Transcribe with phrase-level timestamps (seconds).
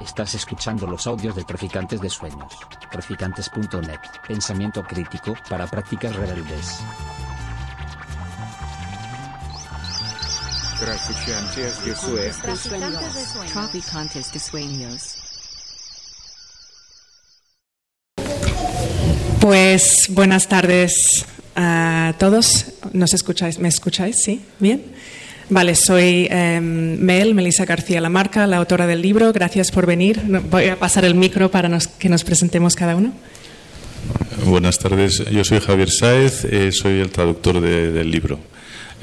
[0.00, 2.52] Estás escuchando los audios de Traficantes de Sueños.
[2.90, 4.00] Traficantes.net.
[4.26, 6.80] Pensamiento crítico para prácticas rebeldes.
[10.80, 12.38] Traficantes de Sueños.
[13.52, 15.18] Traficantes de Sueños.
[19.40, 22.66] Pues buenas tardes a todos.
[22.92, 23.58] ¿Nos escucháis?
[23.58, 24.22] ¿Me escucháis?
[24.24, 24.44] ¿Sí?
[24.58, 24.94] ¿Bien?
[25.50, 29.32] Vale, soy eh, Mel, Melissa García Lamarca, la autora del libro.
[29.32, 30.20] Gracias por venir.
[30.50, 33.12] Voy a pasar el micro para nos- que nos presentemos cada uno.
[34.46, 38.38] Buenas tardes, yo soy Javier Sáez, eh, soy el traductor de- del libro.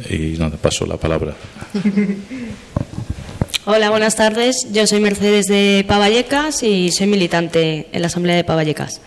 [0.10, 1.36] Y nada, paso la palabra.
[3.66, 4.68] Hola, buenas tardes.
[4.72, 9.02] Yo soy Mercedes de Pavallecas y soy militante en la Asamblea de Pavallecas.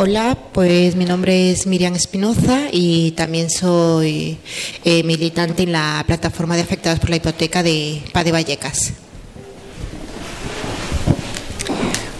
[0.00, 4.38] Hola, pues mi nombre es Miriam Espinoza y también soy
[4.84, 8.92] eh, militante en la plataforma de afectados por la hipoteca de PA de Vallecas.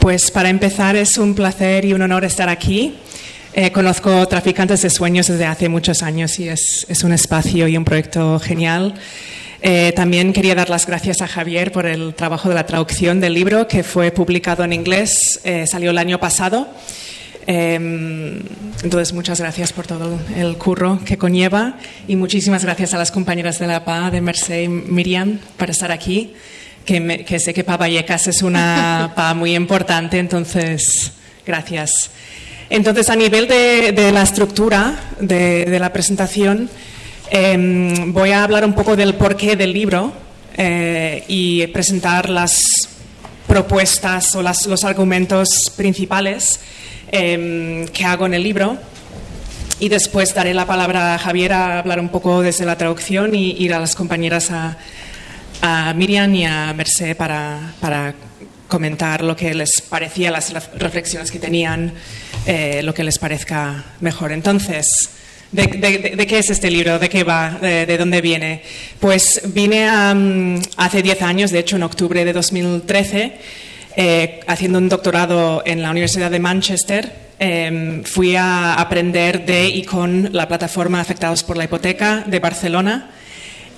[0.00, 2.96] Pues para empezar es un placer y un honor estar aquí.
[3.52, 7.76] Eh, conozco Traficantes de Sueños desde hace muchos años y es, es un espacio y
[7.76, 8.94] un proyecto genial.
[9.62, 13.34] Eh, también quería dar las gracias a Javier por el trabajo de la traducción del
[13.34, 16.66] libro que fue publicado en inglés, eh, salió el año pasado.
[17.50, 18.42] Eh,
[18.82, 23.58] entonces, muchas gracias por todo el curro que conlleva y muchísimas gracias a las compañeras
[23.58, 26.34] de la PA, de Merced y Miriam, por estar aquí,
[26.84, 31.12] que, me- que sé que PA Vallecas es una PA muy importante, entonces,
[31.46, 32.10] gracias.
[32.68, 36.68] Entonces, a nivel de, de la estructura de, de la presentación,
[37.30, 40.12] eh, voy a hablar un poco del porqué del libro
[40.54, 42.90] eh, y presentar las
[43.48, 46.60] propuestas o los argumentos principales
[47.10, 48.76] eh, que hago en el libro.
[49.80, 53.52] Y después daré la palabra a Javier a hablar un poco desde la traducción y
[53.52, 54.76] ir a las compañeras a,
[55.94, 58.14] Miriam y a Merced para, para
[58.68, 61.92] comentar lo que les parecía, las ref- reflexiones que tenían,
[62.46, 64.30] eh, lo que les parezca mejor.
[64.32, 64.86] Entonces,
[65.52, 66.98] ¿de, qué es este libro?
[66.98, 67.58] ¿De qué va?
[67.60, 68.62] ¿De, de dónde viene?
[69.00, 69.88] Pues vine
[70.76, 73.32] hace 10 años, de hecho en octubre de 2013,
[73.96, 77.28] eh, haciendo un doctorado en la Universidad de Manchester.
[77.40, 83.10] eh, fui a aprender de y con la plataforma Afectados por la Hipoteca de Barcelona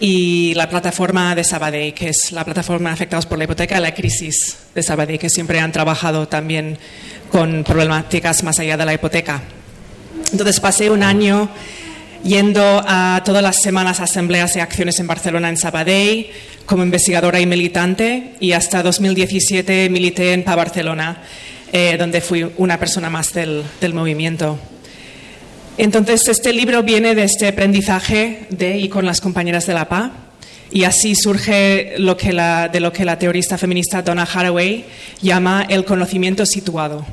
[0.01, 4.57] y la plataforma de Sabadell, que es la plataforma Afectados por la Hipoteca, la crisis
[4.75, 6.79] de Sabadell, que siempre han trabajado también
[7.31, 9.43] con problemáticas más allá de la hipoteca.
[10.33, 11.49] Entonces pasé un año
[12.25, 16.27] yendo a todas las semanas a asambleas y acciones en Barcelona, en Sabadell,
[16.67, 21.23] como investigadora y militante, y hasta 2017 milité en PA Barcelona,
[21.73, 24.59] eh, donde fui una persona más del, del movimiento.
[25.79, 30.13] Entonces, este libro viene de este aprendizaje de y con las compañeras de la PA,
[30.71, 34.85] y así surge lo que la- de lo que la teorista feminista Donna Haraway
[35.23, 37.05] llama el conocimiento situado.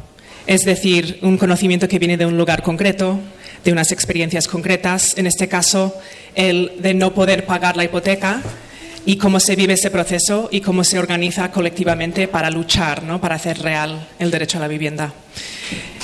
[0.48, 3.20] Es decir, un conocimiento que viene de un lugar concreto,
[3.66, 5.94] de unas experiencias concretas, en este caso,
[6.36, 8.42] el de no poder pagar la hipoteca
[9.06, 13.20] y cómo se vive ese proceso y cómo se organiza colectivamente para luchar, ¿no?
[13.20, 15.14] para hacer real el derecho a la vivienda.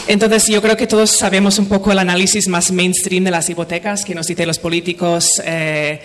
[0.08, 4.04] Entonces, yo creo que todos sabemos un poco el análisis más mainstream de las hipotecas,
[4.04, 6.02] que nos dicen los políticos, eh,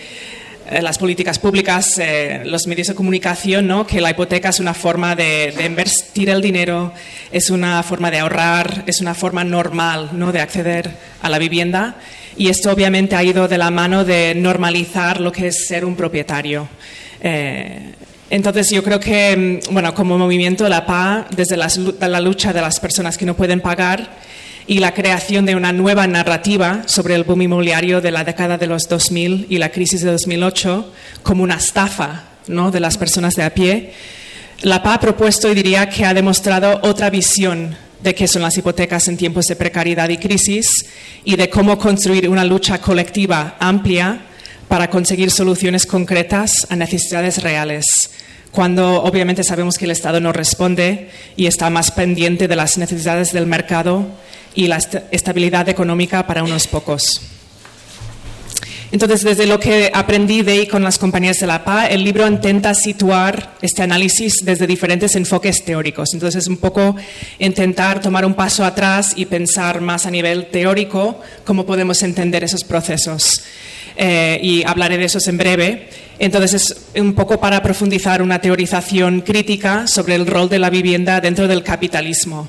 [0.81, 3.87] las políticas públicas, eh, los medios de comunicación, ¿no?
[3.87, 6.93] que la hipoteca es una forma de, de invertir el dinero,
[7.31, 10.31] es una forma de ahorrar, es una forma normal ¿no?
[10.31, 10.91] de acceder
[11.21, 11.95] a la vivienda.
[12.37, 15.95] Y esto obviamente ha ido de la mano de normalizar lo que es ser un
[15.95, 16.69] propietario.
[17.21, 17.91] Eh,
[18.29, 22.79] entonces yo creo que, mm, bueno, como movimiento la PA, desde la lucha de las
[22.79, 24.09] personas que no pueden pagar
[24.69, 28.67] y la creación de una nueva narrativa sobre el boom inmobiliario de la década de
[28.67, 30.93] los 2000 y la crisis de 2008
[31.23, 32.69] como una estafa ¿no?
[32.69, 33.93] de las personas de a pie,
[34.61, 38.55] la PA ha propuesto y diría que ha demostrado otra visión de qué son las
[38.59, 40.85] hipotecas en tiempos de precariedad y crisis
[41.25, 44.21] y de cómo construir una lucha colectiva amplia
[44.67, 48.11] para conseguir soluciones concretas a necesidades reales,
[48.51, 53.31] cuando obviamente sabemos que el Estado no responde y está más pendiente de las necesidades
[53.31, 54.07] del mercado
[54.55, 57.21] y la est- estabilidad económica para unos pocos.
[58.91, 62.27] Entonces, desde lo que aprendí de y con las compañías de la PA, el libro
[62.27, 66.09] intenta situar este análisis desde diferentes enfoques teóricos.
[66.15, 66.95] Entonces, es un poco
[67.37, 72.63] intentar tomar un paso atrás y pensar más a nivel teórico cómo podemos entender esos
[72.63, 73.43] procesos.
[74.01, 75.89] Eh, y hablaré de esos en breve.
[76.19, 76.53] Entonces,
[76.93, 81.49] es un poco para profundizar una teorización crítica sobre el rol de la vivienda dentro
[81.49, 82.47] del capitalismo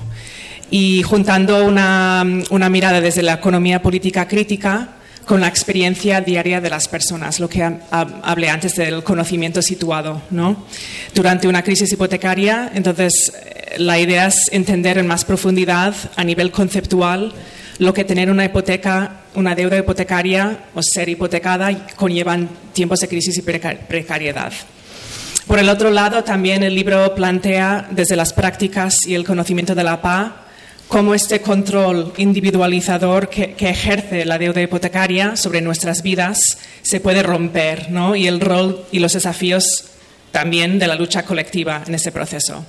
[0.69, 4.91] y juntando una, una mirada desde la economía política crítica
[5.25, 9.61] con la experiencia diaria de las personas, lo que ha- ha- hablé antes del conocimiento
[9.61, 10.21] situado.
[10.31, 10.65] ¿no?
[11.13, 16.49] Durante una crisis hipotecaria, entonces, eh, la idea es entender en más profundidad, a nivel
[16.51, 17.33] conceptual,
[17.81, 23.35] lo que tener una hipoteca, una deuda hipotecaria o ser hipotecada conllevan tiempos de crisis
[23.39, 24.53] y preca- precariedad.
[25.47, 29.83] Por el otro lado, también el libro plantea desde las prácticas y el conocimiento de
[29.83, 30.35] la PA
[30.87, 36.37] cómo este control individualizador que, que ejerce la deuda hipotecaria sobre nuestras vidas
[36.83, 38.15] se puede romper, ¿no?
[38.15, 39.85] Y el rol y los desafíos
[40.31, 42.63] también de la lucha colectiva en ese proceso.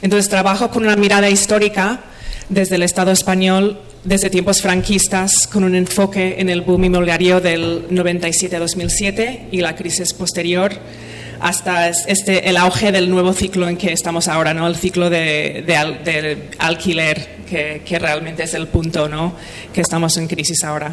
[0.00, 2.00] Entonces, trabajo con una mirada histórica
[2.48, 7.88] desde el Estado español, desde tiempos franquistas, con un enfoque en el boom inmobiliario del
[7.88, 10.72] 97-2007 y la crisis posterior,
[11.40, 14.66] hasta es- este, el auge del nuevo ciclo en que estamos ahora, ¿no?
[14.66, 15.64] el ciclo de
[16.58, 19.34] alquiler, que, que realmente es el punto ¿no?
[19.72, 20.92] que estamos en crisis ahora.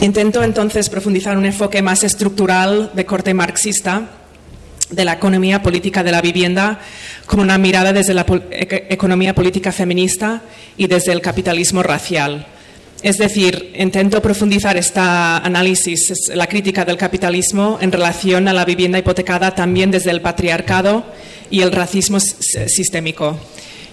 [0.00, 4.08] Intento entonces profundizar un enfoque más estructural de corte marxista
[4.92, 6.78] de la economía política de la vivienda
[7.26, 10.42] con una mirada desde la pol- eco- economía política feminista
[10.76, 12.46] y desde el capitalismo racial.
[13.02, 18.98] Es decir, intento profundizar este análisis, la crítica del capitalismo en relación a la vivienda
[18.98, 21.04] hipotecada también desde el patriarcado
[21.50, 23.38] y el racismo sistémico.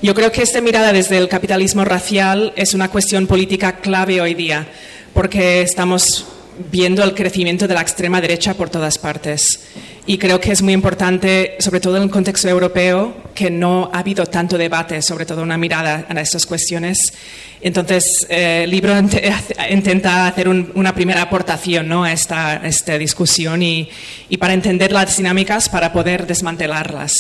[0.02, 4.34] Yo creo que esta mirada desde el capitalismo racial es una cuestión política clave hoy
[4.36, 4.68] día,
[5.14, 6.26] porque estamos
[6.72, 9.60] viendo el crecimiento de la extrema derecha por todas partes.
[10.06, 14.00] Y creo que es muy importante, sobre todo en el contexto europeo, que no ha
[14.00, 17.14] habido tanto debate, sobre todo una mirada a estas cuestiones.
[17.62, 19.22] Entonces, eh, el libro int-
[19.72, 22.04] intenta hacer un- una primera aportación ¿no?
[22.04, 23.90] a esta, a esta discusión y,
[24.30, 27.14] y para entender las dinámicas, para poder desmantelarlas.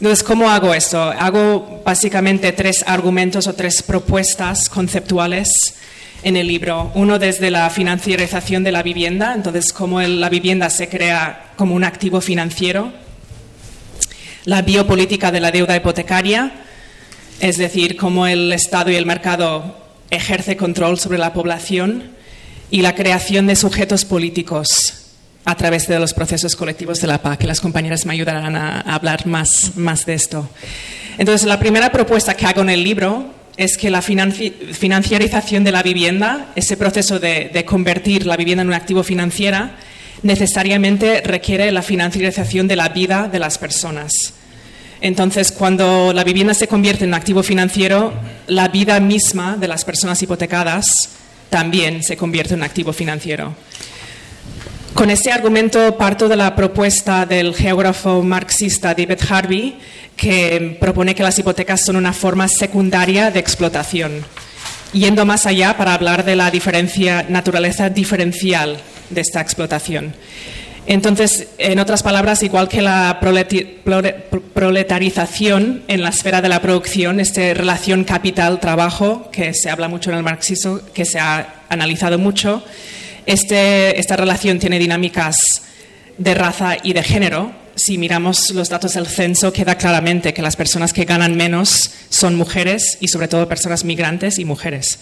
[0.00, 1.02] Entonces, ¿cómo hago esto?
[1.02, 5.74] Hago básicamente tres argumentos o tres propuestas conceptuales
[6.22, 6.90] en el libro.
[6.94, 11.84] Uno desde la financiarización de la vivienda, entonces cómo la vivienda se crea como un
[11.84, 12.92] activo financiero.
[14.44, 16.52] La biopolítica de la deuda hipotecaria,
[17.40, 19.76] es decir, cómo el Estado y el mercado
[20.10, 22.16] ejerce control sobre la población.
[22.70, 25.14] Y la creación de sujetos políticos
[25.46, 28.80] a través de los procesos colectivos de la PAC, que las compañeras me ayudarán a,
[28.80, 30.50] a hablar más, más de esto.
[31.16, 35.72] Entonces, la primera propuesta que hago en el libro es que la financi- financiarización de
[35.72, 39.76] la vivienda, ese proceso de, de convertir la vivienda en un activo financiera,
[40.22, 44.12] necesariamente requiere la financiarización de la vida de las personas.
[45.00, 48.12] Entonces, cuando la vivienda se convierte en un activo financiero,
[48.46, 51.10] la vida misma de las personas hipotecadas
[51.50, 53.54] también se convierte en un activo financiero.
[54.94, 59.78] Con este argumento parto de la propuesta del geógrafo marxista David Harvey,
[60.16, 64.24] que propone que las hipotecas son una forma secundaria de explotación,
[64.92, 68.78] yendo más allá para hablar de la diferencia, naturaleza diferencial
[69.10, 70.14] de esta explotación.
[70.86, 77.54] Entonces, en otras palabras, igual que la proletarización en la esfera de la producción, esta
[77.54, 82.64] relación capital-trabajo, que se habla mucho en el marxismo, que se ha analizado mucho,
[83.32, 85.36] este- esta relación tiene dinámicas
[86.16, 87.52] de raza y de género.
[87.76, 92.34] Si miramos los datos del censo, queda claramente que las personas que ganan menos son
[92.34, 94.98] mujeres y sobre todo personas migrantes y mujeres.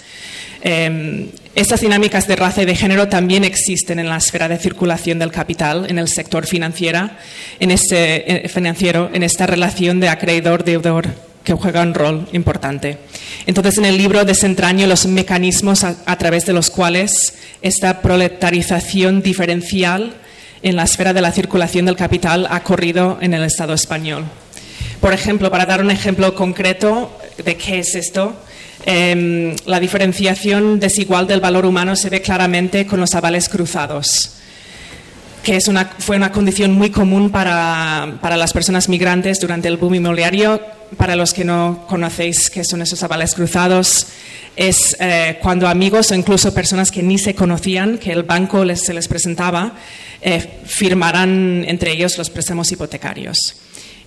[0.62, 5.18] Eh, estas dinámicas de raza y de género también existen en la esfera de circulación
[5.18, 7.18] del capital, en el sector financiera,
[7.60, 11.06] en este, eh, financiero, en esta relación de acreedor-deudor
[11.46, 12.98] que juega un rol importante.
[13.46, 20.14] Entonces, en el libro desentraño los mecanismos a, través de los cuales esta proletarización diferencial
[20.62, 24.24] en la esfera de la circulación del capital ha corrido en el Estado español.
[25.00, 28.34] Por ejemplo, para dar un ejemplo concreto de qué es esto,
[28.84, 34.32] eh, la diferenciación desigual del valor humano se ve claramente con los avales cruzados
[35.46, 39.76] que es una, fue una condición muy común para, para, las personas migrantes durante el
[39.76, 40.60] boom inmobiliario.
[40.96, 44.08] Para los que no conocéis qué son esos avales cruzados,
[44.56, 48.80] es eh, cuando amigos o incluso personas que ni se conocían, que el banco les,
[48.84, 49.74] se les presentaba,
[50.20, 53.54] eh, firmarán entre ellos los préstamos hipotecarios.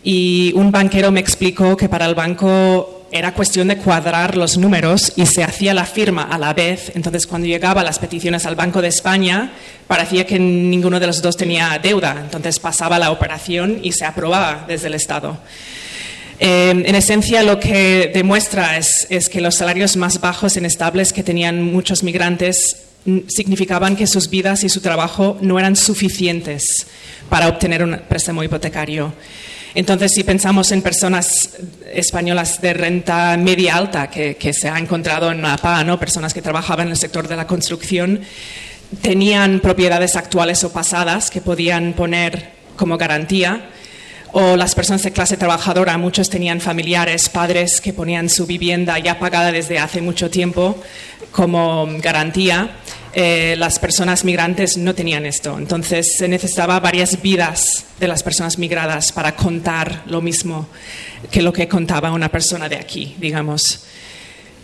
[0.04, 5.14] Y un banquero me explicó que para el banco era cuestión de cuadrar los números
[5.16, 6.92] y se hacía la firma a la vez.
[6.96, 9.52] Entonces, cuando llegaban las peticiones al Banco de España,
[9.88, 12.18] parecía que ninguno de los dos tenía deuda.
[12.22, 15.38] Entonces, pasaba la operación y se aprobaba desde el Estado.
[16.40, 21.24] Eh, en esencia, lo que demuestra es, es, que los salarios más bajos inestables que
[21.24, 22.78] tenían muchos migrantes
[23.28, 26.88] significaban que sus vidas y su trabajo no eran suficientes
[27.30, 29.14] para obtener un préstamo hipotecario.
[29.76, 31.58] Entonces, si pensamos en personas
[31.94, 36.00] españolas de renta media alta que, se ha encontrado en APA, ¿no?
[36.00, 38.22] personas que trabajaban en el sector de la construcción,
[39.02, 43.70] tenían propiedades actuales o pasadas que podían poner como garantía
[44.32, 49.18] o las personas de clase trabajadora, muchos tenían familiares, padres que ponían su vivienda ya
[49.18, 50.76] pagada desde hace mucho tiempo
[51.32, 52.70] como garantía.
[53.14, 55.58] Eh, las personas migrantes no tenían esto.
[55.58, 60.68] Entonces se necesitaba varias vidas de las personas migradas para contar lo mismo
[61.32, 63.86] que lo que contaba una persona de aquí, digamos.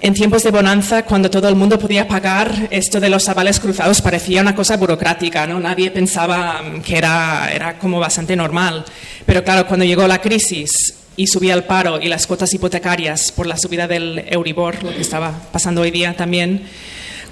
[0.02, 4.02] En tiempos de bonanza, cuando todo el mundo podía pagar, esto de los avales cruzados
[4.02, 5.60] parecía una cosa burocrática, ¿no?
[5.60, 8.86] Nadie pensaba que era, era como bastante normal.
[9.26, 13.48] Pero claro, cuando llegó la crisis y subía el paro y las cuotas hipotecarias por
[13.48, 16.68] la subida del Euribor, lo que estaba pasando hoy día también,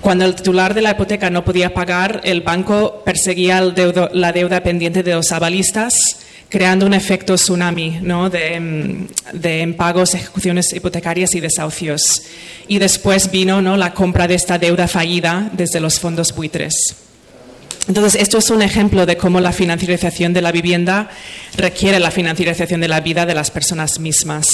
[0.03, 4.31] cuando el titular de la hipoteca no podía pagar, el banco perseguía el deudo- la
[4.31, 5.93] deuda pendiente de los avalistas
[6.49, 8.29] creando un efecto tsunami ¿no?
[8.29, 9.07] de, mm,
[9.39, 12.21] de impagos, ejecuciones hipotecarias y desahucios.
[12.67, 13.75] Y después vino ¿no?
[13.75, 16.75] la compra de esta deuda fallida desde los fondos buitres.
[17.87, 21.09] Entonces, esto es un ejemplo de cómo la financiarización de la vivienda
[21.57, 24.45] requiere la financiarización de la vida de las personas mismas.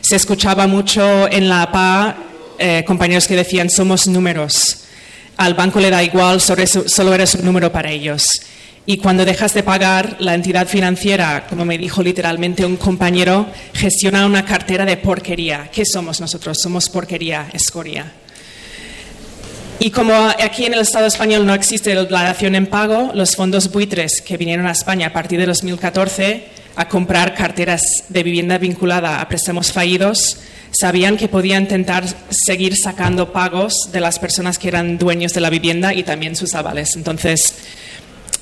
[0.00, 2.16] Se escuchaba mucho en la APA
[2.58, 4.83] eh, compañeros que decían somos números.
[5.36, 6.62] Al banco le da igual, solo
[7.14, 8.24] eres- un número para ellos.
[8.86, 14.26] Y cuando dejas de pagar, la entidad financiera, como me dijo literalmente un compañero, gestiona
[14.26, 15.70] una cartera de porquería.
[15.72, 16.58] ¿Qué somos nosotros?
[16.60, 18.12] Somos porquería, escoria.
[19.78, 23.70] Y como aquí en el Estado español no existe la dación en pago, los fondos
[23.70, 26.44] buitres que vinieron a España a partir de 2014
[26.76, 30.38] a comprar carteras de vivienda vinculada a préstamos fallidos,
[30.70, 35.50] sabían que podían intentar seguir sacando pagos de las personas que eran dueños de la
[35.50, 36.96] vivienda y también sus avales.
[36.96, 37.54] Entonces,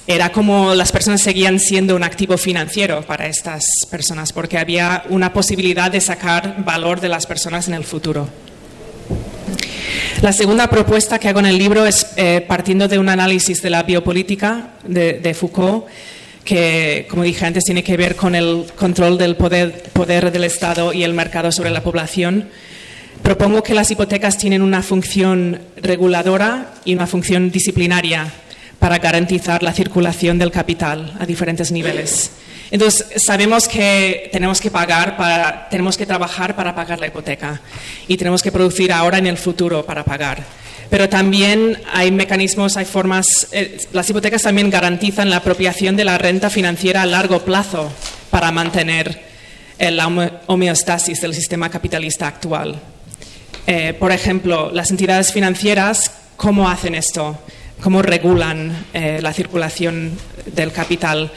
[0.07, 5.33] era como las personas seguían siendo un activo financiero para estas personas, porque había una
[5.33, 8.29] posibilidad de sacar valor de las personas en el futuro.
[10.20, 13.70] La segunda propuesta que hago en el libro es eh, partiendo de un análisis de
[13.70, 15.87] la biopolítica de, Foucault,
[16.44, 21.04] que, como dije antes, tiene que ver con el control del poder del Estado y
[21.04, 22.49] el mercado sobre la población.
[23.22, 28.26] Propongo que las hipotecas tienen una función reguladora y una función disciplinaria
[28.78, 32.32] para garantizar la circulación del capital a diferentes niveles.
[32.73, 37.61] Entonces, sabemos que tenemos que pagar, para, tenemos que trabajar para pagar la hipoteca
[38.09, 40.43] y tenemos que producir ahora en el futuro para pagar.
[40.88, 46.19] Pero también hay mecanismos, hay formas, eh, las hipotecas también garantizan la apropiación de la
[46.19, 47.93] renta financiera a largo plazo
[48.31, 49.31] para mantener
[49.79, 50.07] la
[50.47, 52.81] homeostasis del sistema capitalista actual.
[53.67, 57.38] Eh, por ejemplo, las entidades financieras, ¿cómo hacen esto?
[57.81, 61.31] ¿Cómo regulan eh, la circulación del capital?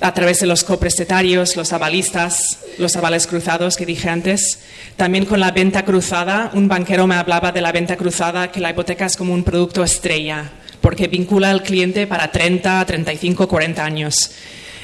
[0.00, 4.60] A través de los coprestatarios, los avalistas, los avales cruzados que dije antes.
[4.96, 6.50] También con la venta cruzada.
[6.54, 9.84] Un banquero me hablaba de la venta cruzada, que la hipoteca es como un producto
[9.84, 14.30] estrella, porque vincula al cliente para 30, 35, 40 años.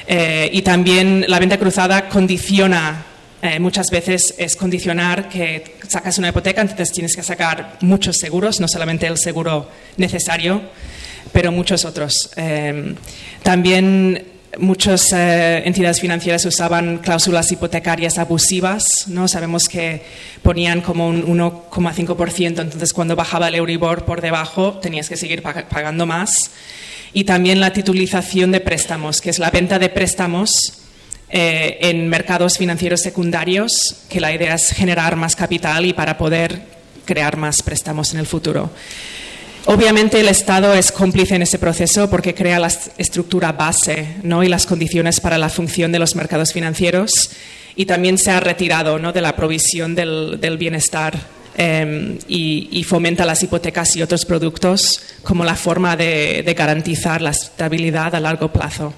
[0.06, 3.06] Eh, y también la venta cruzada condiciona
[3.42, 8.60] eh, muchas veces es condicionar que sacas una hipoteca, entonces tienes que sacar muchos seguros,
[8.60, 9.68] no solamente el seguro
[9.98, 10.62] necesario,
[11.32, 12.30] pero muchos otros.
[12.36, 12.94] Eh,
[13.42, 19.28] también muchas eh, entidades financieras usaban cláusulas hipotecarias abusivas, ¿no?
[19.28, 20.02] Sabemos que
[20.42, 25.66] ponían como un 1,5%, entonces cuando bajaba el Euribor por debajo tenías que seguir pag-
[25.68, 26.34] pagando más.
[27.12, 30.50] Y también la titulización de préstamos, que es la venta de préstamos
[31.30, 36.60] eh, en mercados financieros secundarios, que la idea es generar más capital y para poder
[37.04, 38.70] crear más préstamos en el futuro.
[39.68, 44.44] Obviamente el Estado es cómplice en ese proceso porque crea la est- estructura base ¿no?
[44.44, 47.30] y las condiciones para la función de los mercados financieros
[47.74, 49.12] y también se ha retirado ¿no?
[49.12, 51.18] de la provisión del, bienestar
[51.58, 58.14] eh, y, fomenta las hipotecas y otros productos como la forma de, garantizar la estabilidad
[58.14, 58.94] a largo plazo.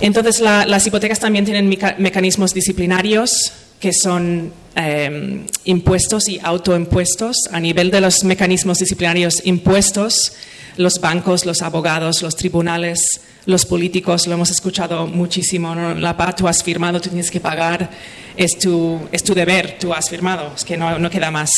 [0.00, 7.36] Entonces, la- las hipotecas también tienen meca- mecanismos disciplinarios que son eh, impuestos y autoimpuestos.
[7.52, 10.32] A nivel de los mecanismos disciplinarios impuestos,
[10.76, 15.74] los bancos, los abogados, los tribunales, los políticos, lo hemos escuchado muchísimo.
[15.74, 15.94] ¿no?
[15.94, 17.90] La PA, tú has firmado, tú tienes que pagar,
[18.36, 21.50] es tu, es tu deber, tú has firmado, es que no, no queda más.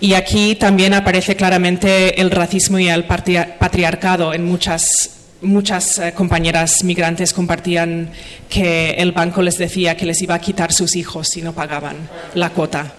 [0.00, 4.88] Y aquí también aparece claramente el racismo y el patria- patriarcado en muchas
[5.42, 8.10] muchas eh, compañeras migrantes compartían
[8.48, 11.96] que el banco les decía que les iba a quitar sus hijos si no pagaban
[12.34, 12.92] la cuota.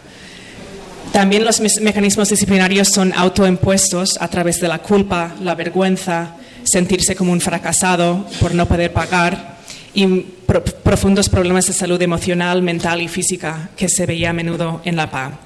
[1.11, 7.31] También los mecanismos disciplinarios son autoimpuestos a través de la culpa, la vergüenza, sentirse como
[7.31, 9.57] un fracasado por no poder pagar
[9.93, 10.07] y
[10.47, 14.95] pro- profundos problemas de salud emocional, mental y física que se veía a menudo en
[14.95, 15.39] la PA.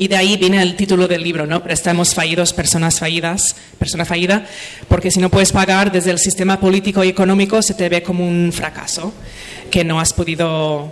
[0.00, 1.62] Y de ahí viene el título del libro, ¿no?
[1.62, 4.46] Préstamos fallidos, personas fallidas, persona fallida,
[4.88, 8.26] porque si no puedes pagar desde el sistema político y económico se te ve como
[8.26, 9.12] un fracaso,
[9.70, 10.90] que no has podido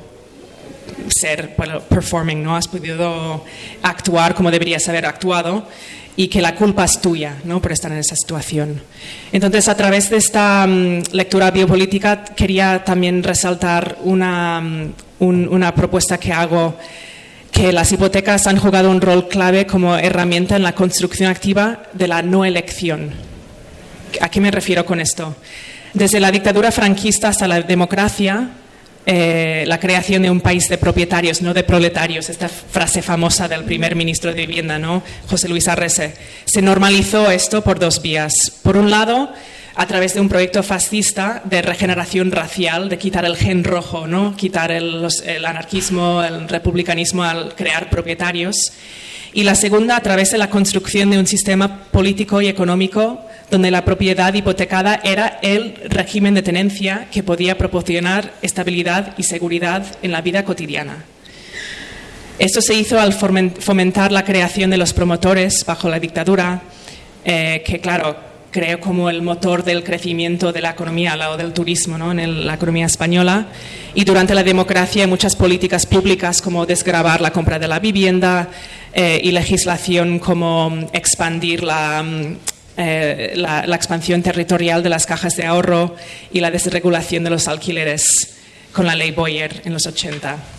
[1.09, 1.57] ser
[1.89, 3.43] performing, no has podido
[3.83, 5.67] actuar como deberías haber actuado
[6.15, 7.63] y que la culpa es tuya ¿no?
[7.63, 8.83] por estar en esa situación.
[9.33, 15.75] Entonces, a través de esta mm, lectura biopolítica quería también resaltar una, mm, un- una
[15.75, 16.77] propuesta que hago
[17.51, 22.09] que las hipotecas han jugado un rol clave como herramienta en la construcción activa de
[22.09, 23.11] la no elección.
[24.21, 25.37] ¿A qué me refiero con esto?
[25.95, 28.51] Desde la dictadura franquista hasta la democracia,
[29.07, 33.65] eh, la creación de un país de propietarios, no de proletarios, esta frase famosa del
[33.65, 35.03] primer ministro de Vivienda, ¿no?
[35.29, 36.15] José Luis Arrese,
[36.45, 38.33] se normalizó esto por dos vías.
[38.63, 39.33] Por un lado,
[39.79, 44.35] a través de un proyecto fascista de regeneración racial, de quitar el gen rojo, ¿no?
[44.35, 45.07] quitar el,
[45.47, 48.73] anarquismo, el republicanismo al crear propietarios.
[49.33, 53.71] Y la segunda, a través de la construcción de un sistema político y económico donde
[53.71, 60.11] la propiedad hipotecada era el régimen de tenencia que podía proporcionar estabilidad y seguridad en
[60.11, 61.05] la vida cotidiana.
[62.41, 66.63] Esto se hizo al fomentar la creación de los promotores bajo la dictadura,
[67.25, 71.99] eh, que claro, creó como el motor del crecimiento de la economía lado del turismo
[71.99, 72.13] ¿no?
[72.13, 73.47] en la economía española.
[73.95, 78.49] Y durante la democracia muchas políticas públicas como desgravar la compra de la vivienda
[78.93, 82.37] eh, y legislación como mm, expandir la, mm,
[82.77, 85.95] eh, la, la expansión territorial de las cajas de ahorro
[86.33, 88.37] y la desregulación de los alquileres
[88.73, 90.58] con la ley Boyer en los 80.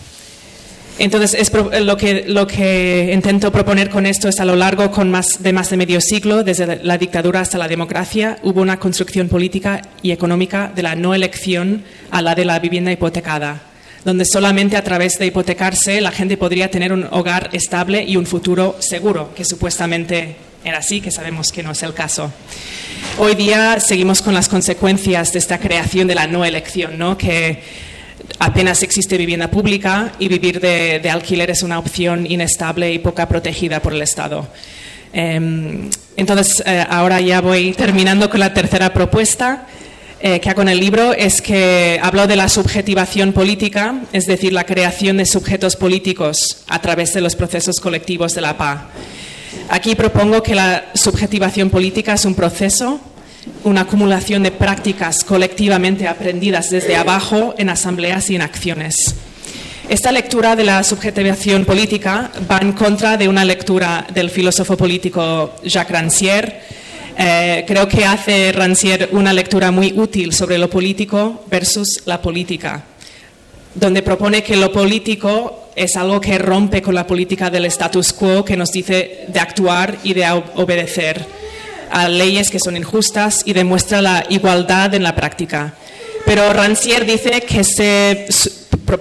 [1.00, 5.10] Entonces, es lo, que, lo que intento proponer con esto es a lo largo con
[5.10, 9.30] más, de más de medio siglo, desde la dictadura hasta la democracia, hubo una construcción
[9.30, 13.62] política y económica de la no elección a la de la vivienda hipotecada,
[14.04, 18.26] donde solamente a través de hipotecarse la gente podría tener un hogar estable y un
[18.26, 22.30] futuro seguro, que supuestamente era así, que sabemos que no es el caso.
[23.18, 27.18] Hoy día seguimos con las consecuencias de esta creación de la no elección, ¿no?
[27.18, 27.89] que
[28.38, 33.82] apenas existe vivienda pública y vivir de, alquiler es una opción inestable y poca protegida
[33.82, 34.48] por el Estado.
[35.12, 39.66] Em, entonces, eh, ahora ya voy terminando con la tercera propuesta
[40.22, 44.52] eh, que hago en el libro, es que hablo de la subjetivación política, es decir,
[44.52, 48.90] la creación de sujetos políticos a través de los procesos colectivos de la PA.
[49.70, 53.00] Aquí propongo que la subjetivación política es un proceso,
[53.64, 59.16] una acumulación de prácticas colectivamente aprendidas desde abajo en asambleas y en acciones.
[59.90, 65.56] Esta lectura de la subjetivación política va en contra de una lectura del filósofo político
[65.64, 66.62] Jacques Rancière.
[67.18, 72.84] Eh, creo que hace Rancière una lectura muy útil sobre lo político versus la política
[73.76, 78.44] donde propone que lo político es algo que rompe con la política del status quo
[78.44, 81.24] que nos dice de actuar y de ob- obedecer
[81.92, 85.74] a leyes que son injustas y demuestra la igualdad en la práctica.
[86.26, 88.28] Pero Rancière dice que ese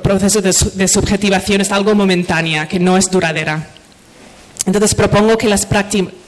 [0.02, 3.68] proceso de, su- de subjetivación es algo momentánea, que no es duradera.
[4.66, 5.66] Entonces propongo que las,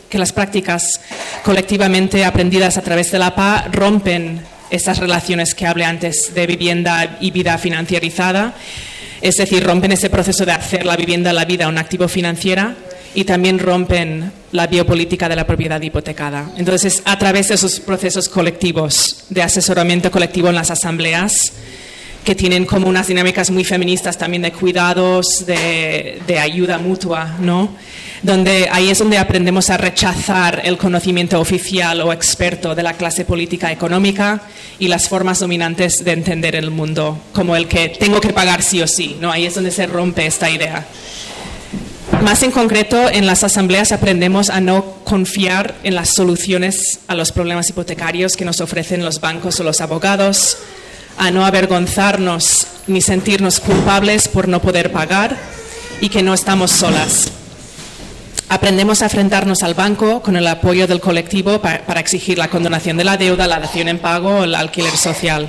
[0.09, 1.01] que las prácticas
[1.45, 7.19] colectivamente aprendidas a través de la PA rompen estas relaciones que hablé antes de vivienda
[7.21, 8.55] y vida financierizada,
[9.21, 12.75] es decir, rompen ese proceso de hacer la vivienda, la vida, un activo financiera
[13.15, 16.51] y también rompen la biopolítica de la propiedad hipotecada.
[16.57, 21.53] Entonces, a través de esos procesos colectivos, de asesoramiento colectivo en las asambleas,
[22.25, 27.71] que tienen como unas dinámicas muy feministas también de cuidados, de, ayuda mutua, ¿no?
[28.23, 33.25] Donde ahí es donde aprendemos a rechazar el conocimiento oficial o experto de la clase
[33.25, 34.43] política económica
[34.79, 38.83] y las formas dominantes de entender el mundo, como el que tengo que pagar sí
[38.83, 39.33] o sí, ¿no?
[39.33, 40.87] Ahí es donde se rompe esta idea.
[42.23, 47.33] Más en concreto, en las asambleas aprendemos a no confiar en las soluciones a los
[47.33, 50.59] problemas hipotecarios que nos ofrecen los bancos o los abogados,
[51.17, 55.37] a no avergonzarnos ni sentirnos culpables por no poder pagar
[56.01, 57.29] y que no estamos solas.
[58.49, 62.97] Aprendemos a enfrentarnos al banco con el apoyo del colectivo pa- para exigir la condonación
[62.97, 65.49] de la deuda, la dación en pago o el alquiler social.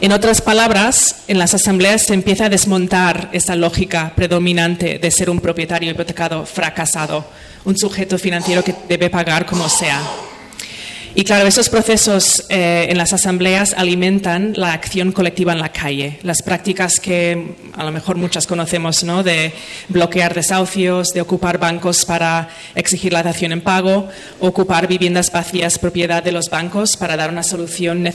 [0.00, 5.28] En otras palabras, en las asambleas se empieza a desmontar esta lógica predominante de ser
[5.28, 7.24] un propietario hipotecado fracasado,
[7.64, 10.00] un sujeto financiero que debe pagar como sea.
[11.18, 16.20] Y claro, esos procesos eh, en las asambleas alimentan la acción colectiva en la calle,
[16.22, 19.24] las prácticas que a lo mejor muchas conocemos, ¿no?
[19.24, 19.52] de
[19.88, 26.22] bloquear desahucios, de ocupar bancos para exigir la dación en pago, ocupar viviendas vacías propiedad
[26.22, 28.08] de los bancos para dar una solución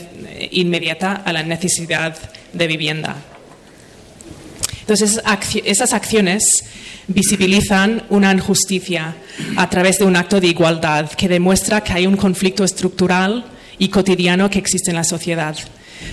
[0.50, 2.16] inmediata a la necesidad
[2.54, 3.16] de vivienda.
[4.86, 5.18] Entonces,
[5.64, 6.44] esas acciones
[7.08, 9.16] visibilizan una injusticia
[9.56, 13.46] a través de un acto de igualdad que demuestra que hay un conflicto estructural
[13.78, 15.56] y cotidiano que existe en la sociedad.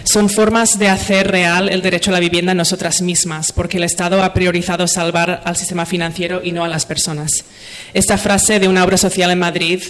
[0.06, 3.84] Son formas de hacer real el derecho a la vivienda en nosotras mismas, porque el
[3.84, 7.44] Estado ha priorizado salvar al sistema financiero y no a las personas.
[7.94, 9.84] Esta frase de una obra social en Madrid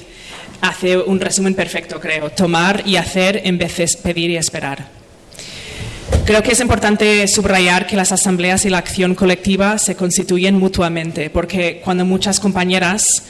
[0.62, 2.32] hace un resumen perfecto, creo.
[2.32, 5.01] Tomar y hacer en vez de pedir y esperar.
[6.26, 11.30] Creo que es importante subrayar que las asambleas y la acción colectiva se constituyen mutuamente,
[11.30, 13.24] porque cuando muchas compañeras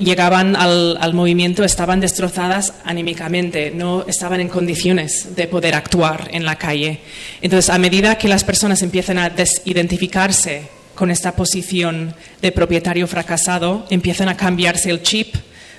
[0.00, 6.56] llegaban al, movimiento estaban destrozadas anímicamente, no estaban en condiciones de poder actuar en la
[6.56, 7.00] calle.
[7.42, 10.62] Entonces, a medida que las personas empiezan a desidentificarse
[10.94, 15.34] con esta posición de propietario fracasado, empiezan a cambiarse el chip,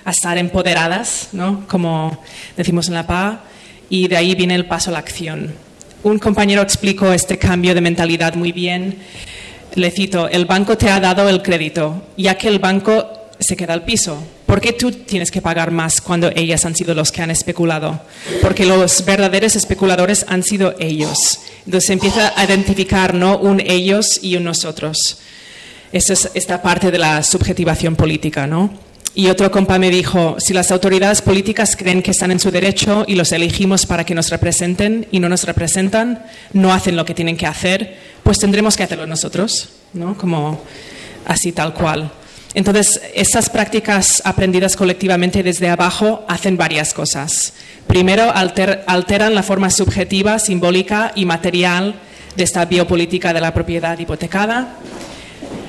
[0.06, 1.68] a estar empoderadas, ¿no?
[1.68, 2.24] como
[2.56, 3.44] decimos en la PA,
[3.90, 5.54] y de ahí viene el paso a la acción.
[6.04, 8.98] Un compañero explicó este cambio de mentalidad muy bien.
[9.76, 13.08] Le cito, el banco te ha dado el crédito, ya que el banco
[13.40, 14.18] se queda al piso.
[14.48, 18.02] ¿Por qué tú tienes que pagar más cuando ellas han sido los que han especulado?
[18.42, 21.40] Porque los verdaderos especuladores han sido ellos.
[21.66, 23.38] Entonces se empieza a identificar ¿no?
[23.38, 25.20] un ellos y un nosotros.
[25.94, 28.74] Esa es esta parte de la subjetivación política, ¿no?
[29.14, 33.04] Y otro compa me dijo, si las autoridades políticas creen que están en su derecho
[33.08, 37.14] y los elegimos para que nos representen y no nos representan, no hacen lo que
[37.14, 40.18] tienen que hacer, pues tendremos que hacerlo nosotros, ¿no?
[40.18, 40.62] Como
[41.26, 42.10] así tal cual.
[42.54, 47.54] Entonces, esas prácticas aprendidas colectivamente desde abajo hacen varias cosas.
[47.88, 51.96] Primero, alteran la forma subjetiva, simbólica y material
[52.36, 54.76] de esta biopolítica de la propiedad hipotecada.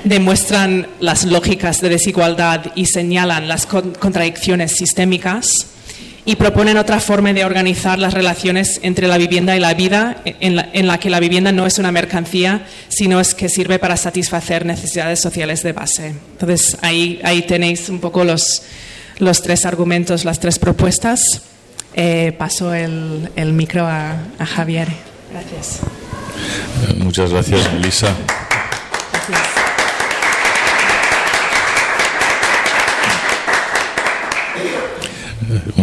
[0.03, 5.67] Demuestran las lógicas de desigualdad y señalan las contradicciones sistémicas
[6.25, 10.87] y proponen otra forma de organizar las relaciones entre la vivienda y la vida, en
[10.87, 15.19] la, que la vivienda no es una mercancía, sino es que sirve para satisfacer necesidades
[15.19, 16.07] sociales de base.
[16.07, 18.61] Entonces, ahí, ahí tenéis un poco los,
[19.19, 21.41] los tres argumentos, las tres propuestas.
[21.95, 24.87] Eh, paso el, el micro a, a, Javier.
[25.31, 25.79] Gracias.
[26.97, 28.15] Muchas gracias, Melissa.
[29.27, 29.62] Gracias.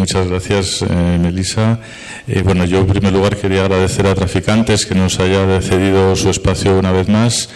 [0.00, 1.78] Muchas gracias, eh, Melissa.
[2.26, 6.30] Eh, bueno, yo en primer lugar quería agradecer a Traficantes que nos haya cedido su
[6.30, 7.50] espacio una vez más,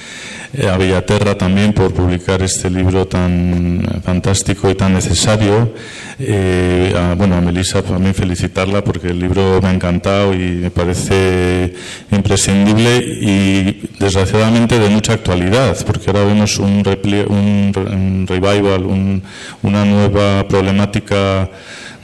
[0.53, 5.73] eh, a Villaterra también por publicar este libro tan fantástico y tan necesario.
[6.21, 11.73] A, bueno, a Melissa también felicitarla porque el libro me ha encantado y me parece
[12.13, 16.85] imprescindible y desgraciadamente de mucha actualidad, porque ahora vemos un,
[17.29, 18.85] un, revival,
[19.63, 21.49] una nueva problemática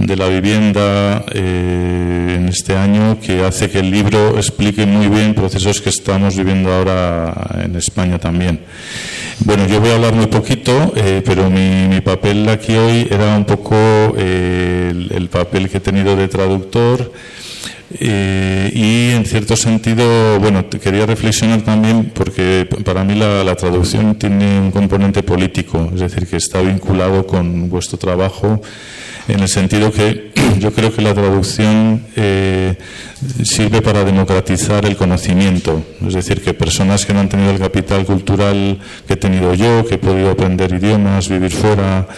[0.00, 5.34] de la vivienda eh, en este año que hace que el libro explique muy bien
[5.34, 8.60] procesos que estamos viviendo ahora en España también.
[9.40, 13.44] Bueno, yo voy a hablar muy poquito, eh, pero mi, papel aquí hoy era un
[13.44, 13.76] poco
[14.16, 17.12] eh, el, papel que he tenido de traductor.
[17.98, 24.60] Y en cierto sentido, bueno, quería reflexionar también porque para mí la, la, traducción tiene
[24.60, 28.60] un componente político, es decir, que está vinculado con vuestro trabajo
[29.28, 32.76] en el sentido que yo creo que la traducción eh,
[33.42, 38.04] sirve para democratizar el conocimiento, es decir, que personas que no han tenido el capital
[38.04, 42.08] cultural que he tenido yo, que he podido aprender idiomas, vivir fuera,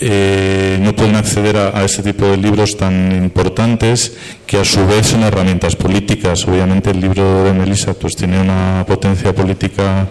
[0.00, 4.16] eh, no pueden acceder a, a, este tipo de libros tan importantes
[4.46, 6.46] que a su vez son herramientas políticas.
[6.46, 10.08] Obviamente el libro de Melissa pues, tiene una potencia política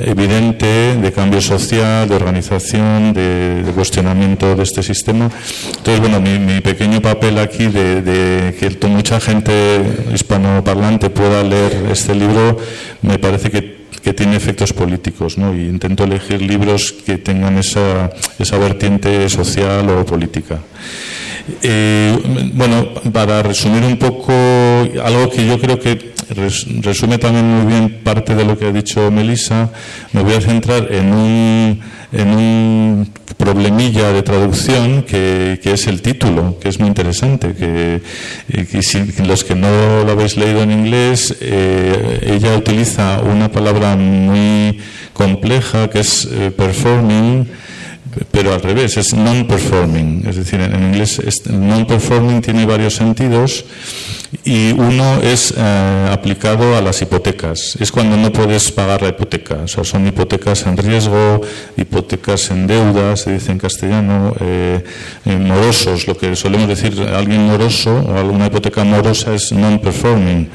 [0.00, 5.30] evidente de cambio social, de organización, de, cuestionamiento de este sistema.
[5.76, 9.82] Entonces, bueno, mi, pequeño papel aquí de, que mucha gente
[10.14, 12.56] hispanoparlante pueda leer este libro
[13.02, 15.54] me parece que que tiene efectos políticos, ¿no?
[15.54, 20.60] Y intento elegir libros que tengan esa, esa vertiente social o política.
[21.62, 22.16] Eh,
[22.54, 24.32] bueno, para resumir un poco
[25.02, 29.10] algo que yo creo que resume también muy bien parte de lo que ha dicho
[29.10, 29.70] Melissa,
[30.12, 31.80] me voy a centrar en un,
[32.12, 38.02] en un problemilla de traducción que, es el título, que es muy interesante, que,
[38.48, 43.96] eh, si, los que no lo habéis leído en inglés, eh, ella utiliza una palabra
[43.96, 44.78] muy
[45.12, 47.48] compleja que es performing,
[48.30, 50.24] pero al revés, es non-performing.
[50.28, 53.64] Es decir, en, inglés non-performing tiene varios sentidos
[54.44, 57.76] y uno es eh, aplicado a las hipotecas.
[57.80, 59.56] Es cuando no puedes pagar la hipoteca.
[59.64, 61.40] O sea, son hipotecas en riesgo,
[61.76, 64.84] hipotecas en deuda, se dice en castellano, eh,
[65.24, 66.06] morosos.
[66.06, 70.48] Lo que solemos decir, alguien moroso o alguna hipoteca morosa es non-performing.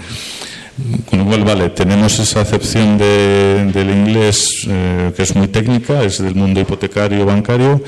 [1.09, 6.03] Con lo cual, vale, tenemos esa acepción de- del inglés eh, que es muy técnica,
[6.03, 7.81] es del mundo hipotecario bancario,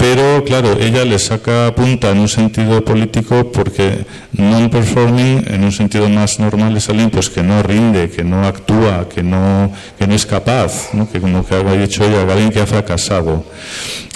[0.00, 6.08] pero claro, ella le saca punta en un sentido político porque non-performing, en un sentido
[6.08, 10.14] más normal, es alguien pues que no rinde, que no actúa, que no, que no
[10.14, 11.06] es capaz, ¿no?
[11.10, 13.44] que como que ha dicho ella, alguien que ha fracasado.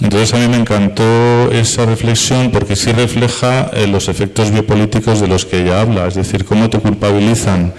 [0.01, 5.29] Entonces a mí me encantó esa reflexión porque sí refleja eh, los efectos biopolíticos de
[5.29, 7.75] los que ella habla, es decir, cómo te culpabilizan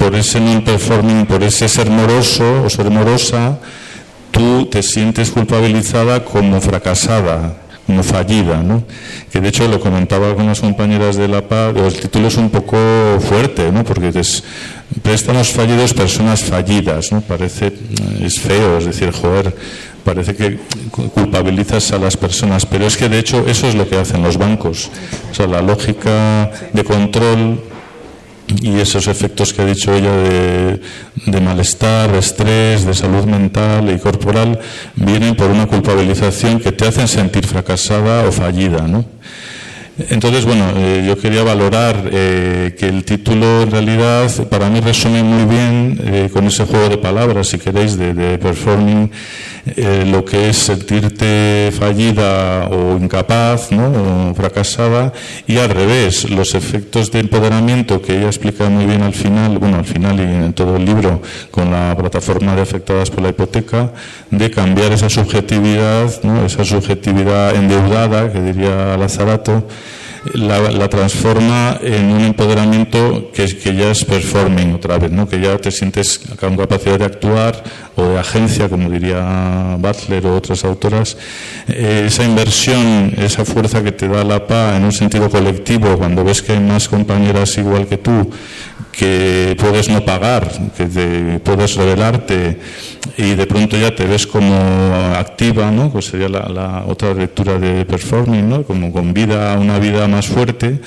[0.00, 3.60] por ese non-performing, por ese ser moroso o ser morosa,
[4.36, 8.84] tú te sientes culpabilizada como fracasada, como fallida, ¿no?
[9.32, 12.50] Que de hecho lo comentaba con las compañeras de la PA, el título es un
[12.50, 12.76] poco
[13.20, 13.82] fuerte, ¿no?
[13.84, 14.44] Porque es
[15.02, 17.22] préstamos fallidos, personas fallidas, ¿no?
[17.22, 17.72] Parece,
[18.20, 19.54] es feo, es decir, joder,
[20.04, 20.58] parece que
[21.14, 24.36] culpabilizas a las personas, pero es que de hecho eso es lo que hacen los
[24.36, 24.90] bancos.
[25.30, 27.60] O sea, la lógica de control
[28.62, 30.80] y esos efectos que ha dicho ella de,
[31.26, 34.58] de, malestar, de estrés, de salud mental y corporal,
[34.94, 39.04] vienen por una culpabilización que te hacen sentir fracasada o fallida, ¿no?
[39.98, 45.22] Entonces, bueno, eh, yo quería valorar eh, que el título en realidad para mí resume
[45.22, 49.10] muy bien eh, con ese juego de palabras, si queréis, de, de performing,
[49.74, 54.30] lo que es sentirte fallida o incapaz, ¿no?
[54.30, 55.12] o fracasada,
[55.46, 59.78] y al revés, los efectos de empoderamiento que ella explica muy bien al final, bueno,
[59.78, 63.92] al final y en todo el libro, con la plataforma de afectadas por la hipoteca,
[64.30, 66.46] de cambiar esa subjetividad, ¿no?
[66.46, 69.66] esa subjetividad endeudada, que diría Lazarato,
[70.34, 75.28] la, la, transforma en un empoderamiento que, que, ya es performing otra vez, ¿no?
[75.28, 77.62] que ya te sientes con capacidad de actuar
[77.96, 81.16] o de agencia, como diría Butler o otras autoras.
[81.68, 86.24] Eh, esa inversión, esa fuerza que te da la PA en un sentido colectivo, cuando
[86.24, 88.30] ves que hay más compañeras igual que tú,
[88.92, 92.58] que puedes no pagar, que te, puedes revelarte
[93.16, 94.54] y de pronto ya te ves como
[95.14, 95.90] activa, ¿no?
[95.90, 98.62] Pues sería la, la otra lectura de performing, ¿no?
[98.62, 100.80] Como con vida, una vida más fuerte,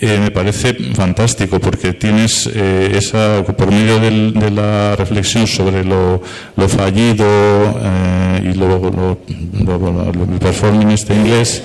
[0.00, 5.84] eh, me parece fantástico porque tienes eh, esa, por medio del, de la reflexión sobre
[5.84, 6.20] lo,
[6.68, 9.18] fallido eh, y lo, lo,
[9.64, 11.62] lo, performing este inglés,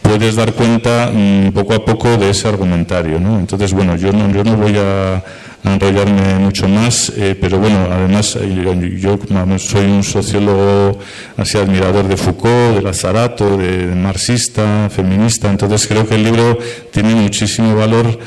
[0.00, 3.20] puedes dar cuenta mmm, poco a poco de ese argumentario.
[3.20, 3.38] ¿no?
[3.38, 5.22] Entonces, bueno, yo no, yo no voy a,
[5.64, 9.18] a enrollarme mucho más, eh, pero bueno, además yo, yo,
[9.58, 10.98] soy un sociólogo
[11.36, 16.58] así admirador de Foucault, de Lazarato, de, de marxista, feminista, entonces creo que el libro
[16.92, 18.18] tiene muchísimo valor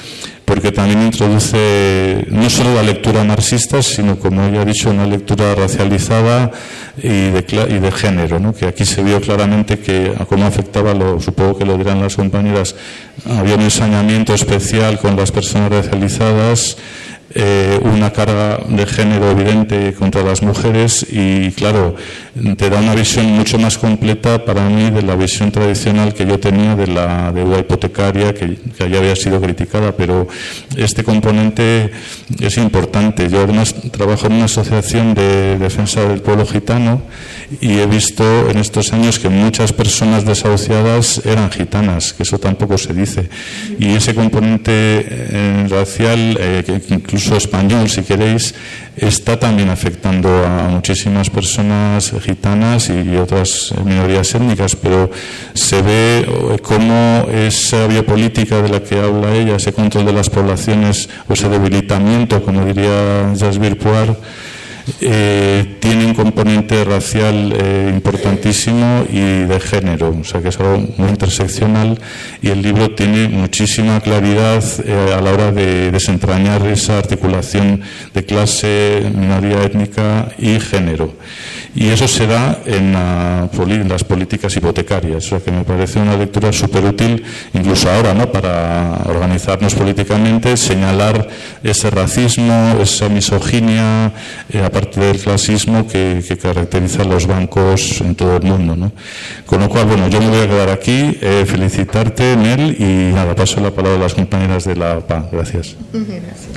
[0.46, 5.56] porque también introduce no solo la lectura marxista, sino, como ya he dicho, una lectura
[5.56, 6.52] racializada
[6.98, 8.54] y de, y de género, ¿no?
[8.54, 12.16] que aquí se vio claramente que a cómo afectaba, lo, supongo que lo dirán las
[12.16, 12.76] compañeras,
[13.26, 16.78] había un ensañamiento especial con las personas racializadas,
[17.36, 21.96] eh, una carga de género evidente contra las mujeres y claro,
[22.58, 26.40] te da una visión mucho más completa para mí de la visión tradicional que yo
[26.40, 30.28] tenía de la deuda hipotecaria que, que ya había sido criticada, pero
[30.78, 31.92] este componente
[32.40, 33.30] es importante.
[33.30, 37.02] Yo además trabajo en una asociación de defensa del pueblo gitano
[37.62, 42.78] y he visto en estos años que muchas personas desahuciadas eran gitanas, que eso tampoco
[42.78, 43.30] se dice.
[43.80, 48.54] Y ese componente eh, racial, eh, incluso español, si queréis,
[48.96, 55.10] está también afectando a muchísimas personas gitanas y otras minorías étnicas, pero
[55.54, 61.10] se ve cómo esa biopolítica de la que habla ella, ese control de las poblaciones
[61.28, 64.18] o ese debilitamiento, como diría Jasbir Puar,
[65.00, 70.78] eh, tiene un componente racial eh, importantísimo y de género, o sea que es algo
[70.98, 72.00] muy interseccional
[72.42, 77.82] y el libro tiene muchísima claridad eh, a la hora de desentrañar esa articulación
[78.14, 81.14] de clase, minoría étnica y género.
[81.76, 86.16] Y eso se da en, en las políticas hipotecarias, o sea que me parece una
[86.16, 88.32] lectura súper útil, incluso ahora, ¿no?
[88.32, 91.28] para organizarnos políticamente, señalar
[91.64, 94.12] ese racismo, esa misoginia,
[94.74, 98.76] aparte del clasismo que, caracteriza a los bancos en todo el mundo.
[98.76, 98.92] ¿no?
[99.46, 103.36] Con lo cual, bueno, yo me voy a quedar aquí, eh, felicitarte, Nel, y nada,
[103.36, 105.30] paso la palabra a las compañeras de la PA.
[105.32, 105.76] Gracias.
[105.94, 106.48] Gracias.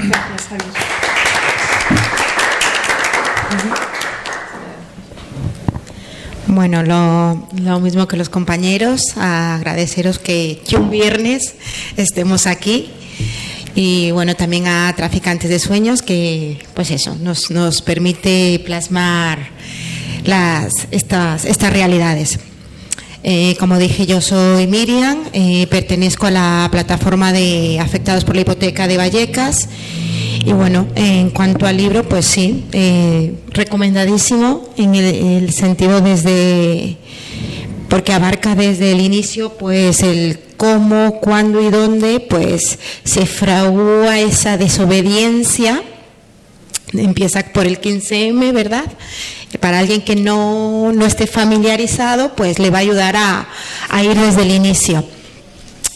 [6.47, 11.57] Bueno, lo, mismo que los compañeros, agradeceros que un viernes
[11.99, 12.96] estemos aquí
[13.77, 19.51] y bueno, también a Traficantes de Sueños, que pues eso, nos, nos permite plasmar
[20.25, 22.39] las, estas, estas realidades.
[23.23, 28.43] Eh, como dije, yo soy Miriam, eh, pertenezco a la plataforma de afectados por la
[28.43, 29.69] hipoteca de Vallecas
[30.45, 36.97] Y bueno, en cuanto al libro, pues sí, eh, recomendadísimo en el, el sentido desde
[37.91, 44.57] porque abarca desde el inicio pues el cómo, cuándo y dónde pues se fragua esa
[44.57, 45.83] desobediencia
[46.93, 48.85] empieza por el 15M, ¿verdad?
[49.61, 53.49] Para alguien que no, no esté familiarizado, pues le va a ayudar a,
[53.89, 55.05] a ir desde el inicio.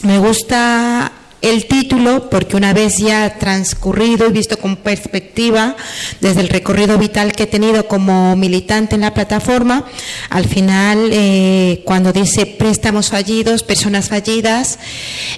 [0.01, 5.75] Me gusta el título porque una vez ya transcurrido y visto con perspectiva
[6.19, 9.85] desde el recorrido vital que he tenido como militante en la plataforma,
[10.29, 14.77] al final eh, cuando dice préstamos fallidos, personas fallidas,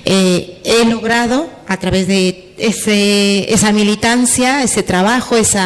[0.05, 5.57] eh, he logrado a través de esa militancia, ese trabajo, ese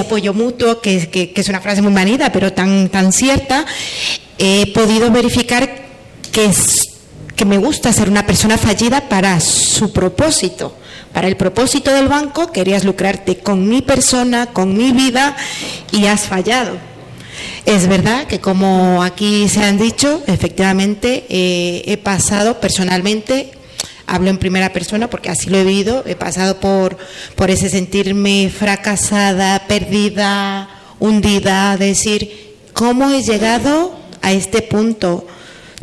[0.00, 3.64] apoyo mutuo, que es una frase muy manida pero tan, tan cierta,
[4.38, 5.82] he podido verificar
[6.32, 6.91] que es
[7.36, 10.74] que me gusta ser una persona fallida para su propósito.
[11.12, 15.36] Para el propósito del banco querías lucrarte con mi persona, con mi vida
[15.90, 16.78] y has fallado.
[17.64, 23.52] Es verdad que como aquí se han dicho, efectivamente eh, he pasado personalmente,
[24.06, 26.96] hablo en primera persona porque así lo he vivido, he pasado por,
[27.36, 30.68] por ese sentirme fracasada, perdida,
[30.98, 35.26] hundida, decir, ¿cómo he llegado a este punto?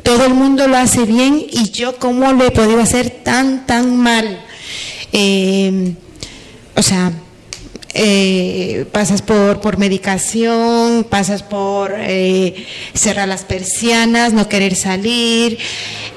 [0.04, 3.98] Todo el mundo lo hace bien y yo cómo lo he podido hacer tan, tan
[3.98, 4.46] mal.
[5.12, 5.94] Eh,
[6.76, 7.12] o sea,
[7.94, 15.58] eh, pasas por, por medicación, pasas por eh, cerrar las persianas, no querer salir.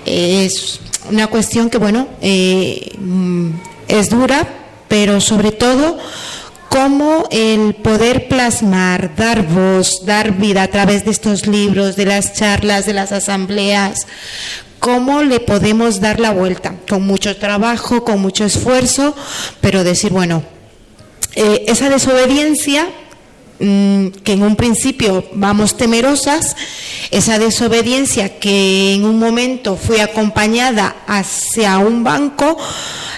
[0.05, 3.51] es una cuestión que, bueno, eh, mm,
[3.89, 4.47] es dura,
[4.89, 5.99] pero sobre todo
[6.73, 12.33] cómo el poder plasmar, dar voz, dar vida a través de estos libros, de las
[12.33, 14.07] charlas, de las asambleas,
[14.79, 19.15] cómo le podemos dar la vuelta, con mucho trabajo, con mucho esfuerzo,
[19.61, 20.43] pero decir, bueno,
[21.37, 22.89] eh, esa desobediencia
[23.61, 26.57] mm, que en un principio vamos temerosas,
[27.11, 32.57] esa desobediencia que en un momento fui acompañada hacia un banco,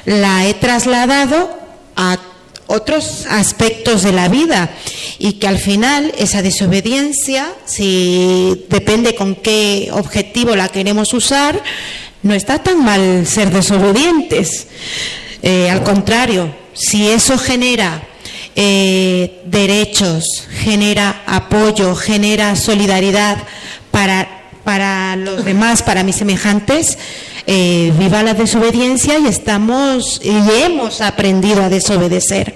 [0.06, 1.50] la he trasladado
[1.94, 2.18] a
[2.66, 4.70] otros aspectos de la vida
[5.18, 11.62] y que al final esa desobediencia, si depende con qué objetivo la queremos usar,
[12.22, 14.66] no está tan mal ser desobedientes.
[15.42, 18.02] Eh, al contrario, si eso genera
[18.56, 23.38] eh, derechos, genera apoyo, genera solidaridad
[23.90, 26.98] para, para los demás, para mis semejantes,
[27.46, 30.30] eh, viva la desobediencia y estamos y
[30.62, 32.54] hemos aprendido a desobedecer.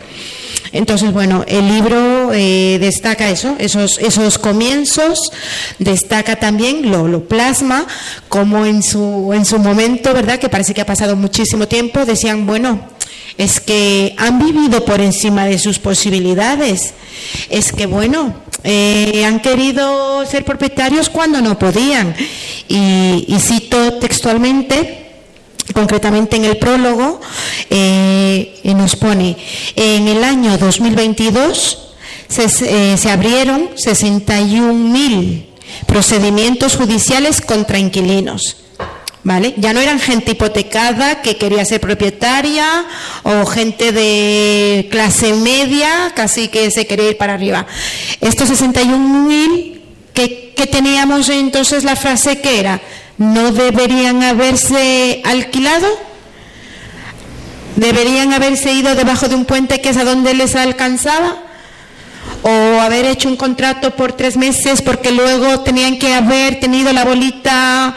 [0.73, 5.33] Entonces, bueno, el libro eh, destaca eso, esos, esos comienzos,
[5.79, 7.87] destaca también, lo, lo plasma,
[8.29, 10.39] como en su, en su momento, ¿verdad?
[10.39, 12.81] Que parece que ha pasado muchísimo tiempo, decían, bueno,
[13.39, 16.93] es que han vivido por encima de sus posibilidades,
[17.49, 22.15] es que, bueno, eh, han querido ser propietarios cuando no podían.
[22.69, 25.07] Y, cito textualmente
[25.73, 27.21] concretamente en el prólogo,
[27.71, 29.37] eh, nos pone,
[29.77, 31.95] en el año 2022
[32.27, 35.47] se, eh, se abrieron 61.000
[35.87, 38.57] procedimientos judiciales contra inquilinos.
[39.25, 39.55] ¿Vale?
[39.57, 42.87] Ya no eran gente hipotecada que quería ser propietaria
[43.25, 47.67] o gente de clase media casi que se quería ir para arriba.
[48.21, 49.81] Estos 61.000
[50.15, 52.81] que, que teníamos entonces la frase que era,
[53.19, 55.87] no deberían haberse alquilado,
[57.77, 61.37] deberían haberse ido debajo de un puente que es a donde les alcanzaba,
[62.43, 67.05] o haber hecho un contrato por tres meses porque luego tenían que haber tenido la
[67.05, 67.97] bolita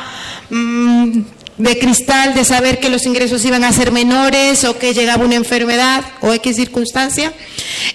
[0.51, 1.23] mmm,
[1.57, 5.35] de cristal de saber que los ingresos iban a ser menores o que llegaba una
[5.35, 7.33] enfermedad o X circunstancia.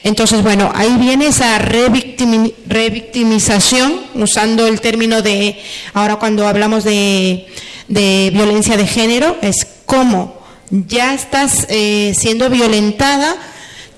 [0.05, 5.61] Entonces, bueno, ahí viene esa revictimi revictimización, usando el término de,
[5.95, 7.47] ahora cuando hablamos de,
[7.88, 10.37] de violencia de género, es como
[10.71, 13.37] ya estás eh, siendo violentada,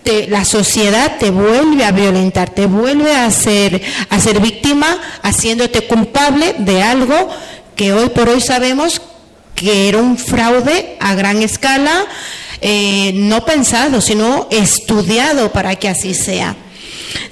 [0.02, 5.86] te, la sociedad te vuelve a violentar, te vuelve a ser, a ser víctima, haciéndote
[5.86, 7.28] culpable de algo
[7.78, 9.00] que hoy por hoy sabemos
[9.54, 12.06] que era un fraude a gran escala,
[12.60, 16.56] eh, no pensado, sino estudiado para que así sea.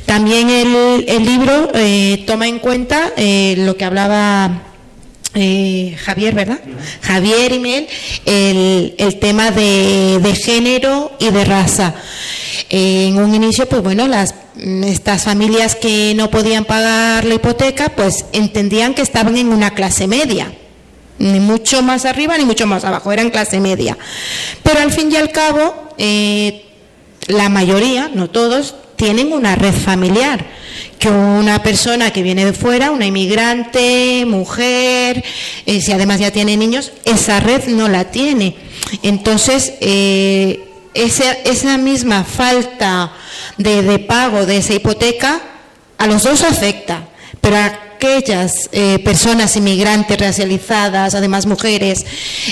[0.07, 4.63] También el, libro eh, toma en cuenta eh, lo que hablaba
[5.37, 6.61] eh, Javier, ¿verdad?
[7.03, 7.89] Javier y Mel,
[8.25, 11.95] el, el tema de, de, género y de raza.
[12.71, 18.25] en un inicio, pues bueno, las, estas familias que no podían pagar la hipoteca, pues
[18.33, 20.53] entendían que estaban en una clase media
[21.19, 23.97] ni mucho más arriba ni mucho más abajo, eran clase media.
[24.63, 26.67] Pero al fin y al cabo, eh,
[27.29, 30.45] la mayoría, no todos, tienen una red familiar.
[30.99, 35.23] Que una persona que viene de fuera, una inmigrante, mujer,
[35.67, 38.57] eh, si además ya tiene niños, esa red no la tiene.
[39.03, 43.13] Entonces, eh, esa, misma falta
[43.59, 45.41] de, pago de esa hipoteca
[45.99, 47.09] a los dos afecta,
[47.41, 52.05] pero a aquellas eh, personas inmigrantes racializadas, además mujeres,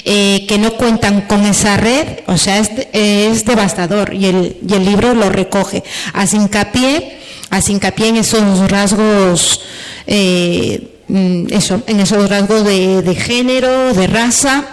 [0.04, 4.84] eh, que no cuentan con esa red, o sea, es, devastador y el, y el
[4.84, 5.84] libro lo recoge.
[6.12, 7.20] Hace hincapié,
[7.50, 9.60] hace hincapié en esos rasgos,
[10.06, 14.64] eh, mm, eso, en esos rasgos de, de género, de raza.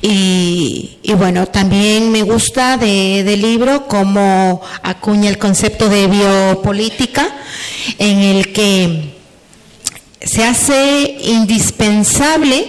[0.00, 7.28] Y, y, bueno, también me gusta de, del libro cómo acuña el concepto de biopolítica,
[7.98, 9.14] en el que
[10.20, 12.66] se hace indispensable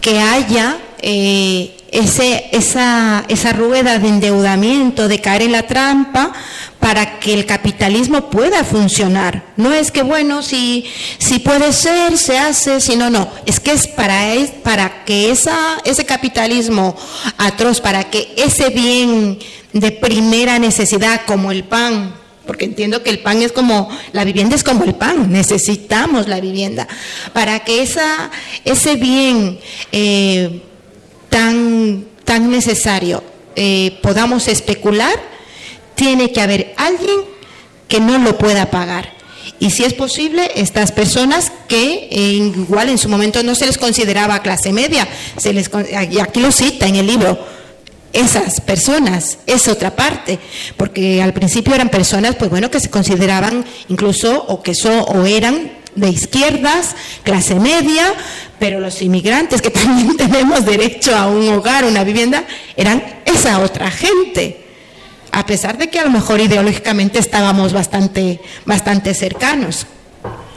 [0.00, 6.32] que haya eh, esa, rueda de endeudamiento, de caer en la trampa,
[6.80, 9.44] para que el capitalismo pueda funcionar.
[9.56, 10.84] No es que, bueno, si,
[11.18, 13.28] si puede ser, se hace, si no, no.
[13.46, 14.22] Es que es para,
[14.62, 16.96] para que ese capitalismo
[17.38, 19.38] atroz, para que ese bien
[19.72, 22.14] de primera necesidad como el pan,
[22.46, 26.40] porque entiendo que el pan es como, la vivienda es como el pan, necesitamos la
[26.40, 26.86] vivienda.
[27.32, 28.30] Para que esa,
[28.64, 29.58] ese bien
[29.90, 30.62] eh,
[32.36, 33.22] tan, necesario
[33.54, 35.14] eh, podamos especular,
[35.94, 37.20] tiene que haber alguien
[37.88, 39.14] que no lo pueda pagar.
[39.58, 43.78] Y si es posible, estas personas que eh, igual en su momento no se les
[43.78, 45.08] consideraba clase media,
[45.38, 45.70] se les,
[46.10, 47.38] y aquí lo cita en el libro,
[48.12, 50.38] esas personas, es otra parte,
[50.76, 55.24] porque al principio eran personas, pues bueno, que se consideraban incluso o que son o
[55.26, 56.94] eran de izquierdas,
[57.24, 58.14] clase media,
[58.58, 62.44] pero los inmigrantes que también tenemos derecho a un hogar, una vivienda,
[62.76, 64.64] eran esa otra gente.
[65.32, 69.86] A pesar de que a lo mejor ideológicamente estábamos bastante, bastante cercanos.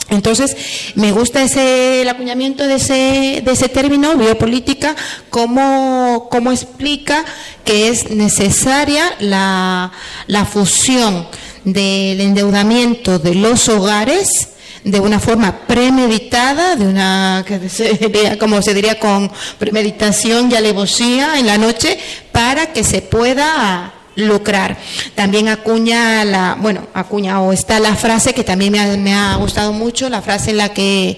[0.09, 0.55] Entonces,
[0.95, 4.95] me gusta ese, el acuñamiento de ese, de ese término, biopolítica,
[5.29, 7.25] cómo, cómo explica
[7.63, 9.91] que es necesaria la,
[10.25, 11.27] la fusión
[11.63, 14.49] del endeudamiento de los hogares
[14.83, 21.39] de una forma premeditada, de una, que sería, como se diría, con premeditación y alevosía
[21.39, 21.97] en la noche,
[22.31, 24.77] para que se pueda lucrar.
[25.15, 29.35] También acuña la, bueno, acuña o está la frase que también me ha, me ha
[29.35, 31.17] gustado mucho, la frase en la que,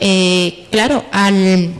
[0.00, 1.74] eh, claro, al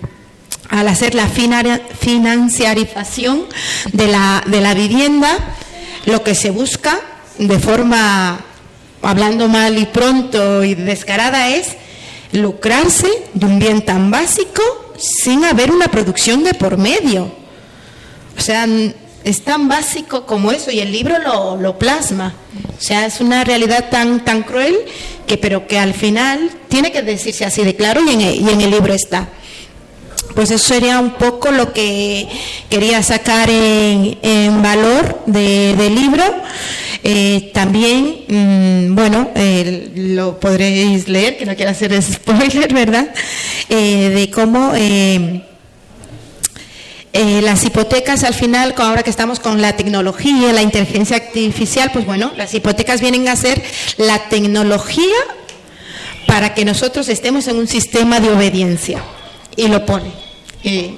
[0.69, 3.45] al hacer la financiarización
[3.93, 5.31] de la, de la vivienda,
[6.07, 7.01] lo que se busca
[7.39, 8.39] de forma,
[9.07, 11.77] hablando mal y pronto y descarada, es
[12.33, 14.63] lucrarse de un bien tan básico
[14.99, 17.31] sin haber una producción de por medio.
[18.37, 18.67] O sea,
[19.23, 22.35] es tan básico como eso y el libro lo, lo, plasma.
[22.77, 24.77] O sea, es una realidad tan, tan cruel
[25.27, 28.51] que, pero que al final tiene que decirse así de claro y en el, y
[28.51, 29.29] en el libro está.
[30.37, 32.29] Pues eso sería un poco lo que
[32.69, 36.23] quería sacar en, valor de, del libro.
[37.03, 39.31] Eh, también, mmm, bueno,
[39.95, 43.15] lo podréis leer, que no quiero hacer spoiler, ¿verdad?
[43.71, 45.41] Eh, de cómo eh,
[47.15, 52.31] las hipotecas al final, ahora que estamos con la tecnología, la inteligencia artificial, pues bueno,
[52.37, 53.63] las hipotecas vienen a ser
[53.97, 55.17] la tecnología
[56.27, 59.03] para que nosotros estemos en un sistema de obediencia.
[59.57, 60.26] Y lo pone.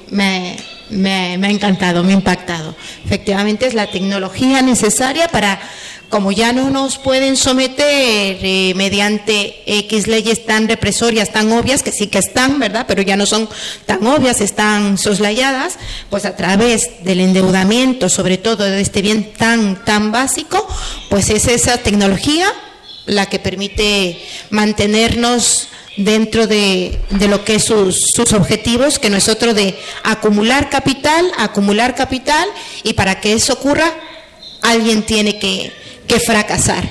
[0.09, 0.57] Me,
[0.89, 2.75] me, me ha encantado, me ha impactado.
[3.05, 5.59] Efectivamente es la tecnología necesaria para
[6.09, 11.91] como ya no nos pueden someter eh, mediante X leyes tan represorias, tan obvias, que
[11.91, 12.85] sí que están, ¿verdad?
[12.87, 13.47] Pero ya no son
[13.85, 15.77] tan obvias, están soslayadas,
[16.09, 20.67] pues a través del endeudamiento, sobre todo de este bien tan, tan básico,
[21.09, 22.47] pues es esa tecnología
[23.05, 25.68] la que permite mantenernos
[25.99, 30.69] dentro de, de, lo que es sus, sus, objetivos, que no es otro de acumular
[30.69, 32.47] capital, acumular capital,
[32.83, 33.93] y para que eso ocurra,
[34.61, 35.73] alguien tiene que,
[36.07, 36.89] que fracasar.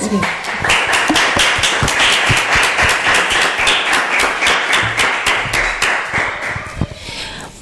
[0.00, 0.18] Sí.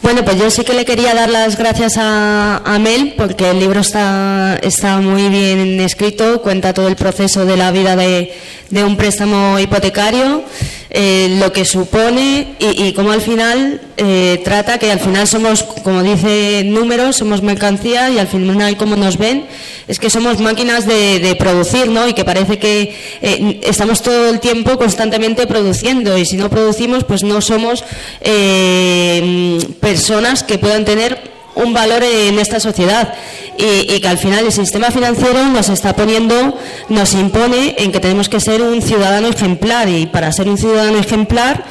[0.08, 3.80] Bueno, pues yo sí que le quería dar las gracias a, Mel porque el libro
[3.80, 8.32] está, está muy bien escrito, cuenta todo el proceso de la vida de,
[8.70, 10.44] de un préstamo hipotecario,
[10.90, 15.64] eh, lo que supone y, y cómo al final eh, trata que al final somos,
[15.64, 19.44] como dice números, somos mercancía y al final como nos ven
[19.88, 22.06] es que somos máquinas de, producir, ¿no?
[22.06, 27.02] Y que parece que eh, estamos todo el tiempo constantemente produciendo y si no producimos
[27.02, 27.82] pues no somos
[28.20, 33.14] eh, personas que puedan tener un valor en esta sociedad
[33.56, 36.56] y, que al final el sistema financiero nos está poniendo,
[36.88, 40.98] nos impone en que tenemos que ser un ciudadano ejemplar y para ser un ciudadano
[40.98, 41.64] ejemplar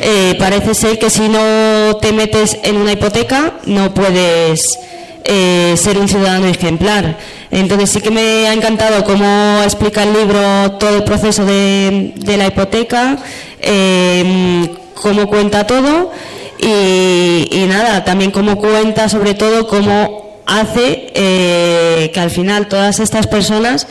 [0.00, 4.78] eh, parece ser que si no te metes en una hipoteca no puedes
[5.24, 7.18] eh, ser un ciudadano ejemplar.
[7.50, 12.36] Entonces sí que me ha encantado cómo explica el libro todo el proceso de, de
[12.36, 13.18] la hipoteca,
[13.60, 16.10] eh, cómo cuenta todo
[16.58, 23.00] y, y, nada, también cómo cuenta sobre todo cómo hace eh, que al final todas
[23.00, 23.86] estas personas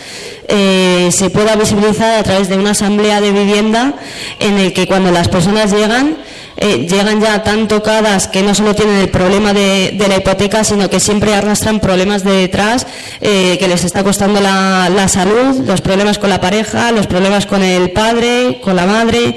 [0.47, 3.93] eh, se pueda visibilizar a través de una asamblea de vivienda
[4.39, 6.17] en el que cuando las personas llegan
[6.55, 10.89] eh, llegan ya tan tocadas que no solo tienen el problema de, la hipoteca, sino
[10.89, 12.85] que siempre arrastran problemas de detrás,
[13.21, 17.63] eh, que les está costando la, salud, los problemas con la pareja, los problemas con
[17.63, 19.35] el padre, con la madre,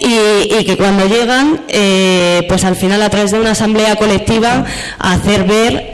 [0.00, 4.64] y, que cuando llegan, eh, pues al final a través de una asamblea colectiva,
[4.98, 5.92] hacer ver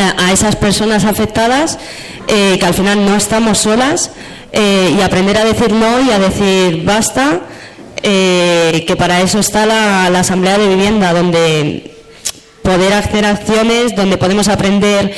[0.00, 1.78] a esas personas afectadas
[2.32, 4.12] eh, que al final no estamos solas
[4.52, 7.40] eh, y aprender a decir no y a decir basta
[8.04, 11.92] eh, que para eso está la, la, Asamblea de Vivienda, donde
[12.62, 15.12] poder hacer acciones, donde podemos aprender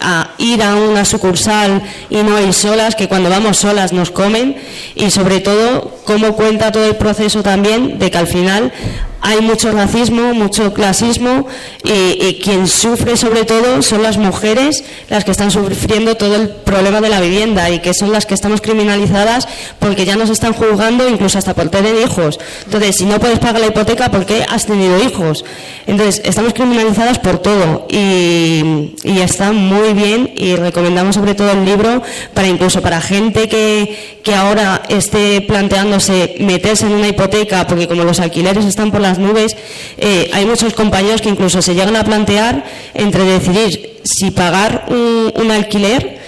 [0.00, 4.56] a ir a una sucursal y no ir solas, que cuando vamos solas nos comen,
[4.96, 8.72] y sobre todo cómo cuenta todo el proceso también de que al final
[9.20, 11.46] hay mucho racismo, mucho clasismo
[11.84, 17.00] y, quien sufre sobre todo son las mujeres las que están sufriendo todo el problema
[17.00, 19.48] de la vivienda y que son las que estamos criminalizadas
[19.78, 22.38] porque ya nos están juzgando incluso hasta por tener hijos.
[22.64, 25.44] Entonces, si no puedes pagar la hipoteca, ¿por qué has tenido hijos?
[25.86, 31.64] Entonces, estamos criminalizadas por todo y, y está muy bien y recomendamos sobre todo el
[31.64, 32.02] libro
[32.34, 38.04] para incluso para gente que, que ahora esté planteándose meterse en una hipoteca porque como
[38.04, 39.56] los alquileres están por la las nubes,
[39.96, 45.32] eh, hay muchos compañeros que incluso se llegan a plantear entre decidir si pagar un,
[45.34, 46.18] un alquiler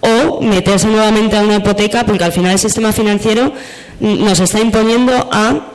[0.00, 3.52] o meterse nuevamente a una hipoteca, porque al final el sistema financiero
[4.00, 5.72] nos está imponiendo a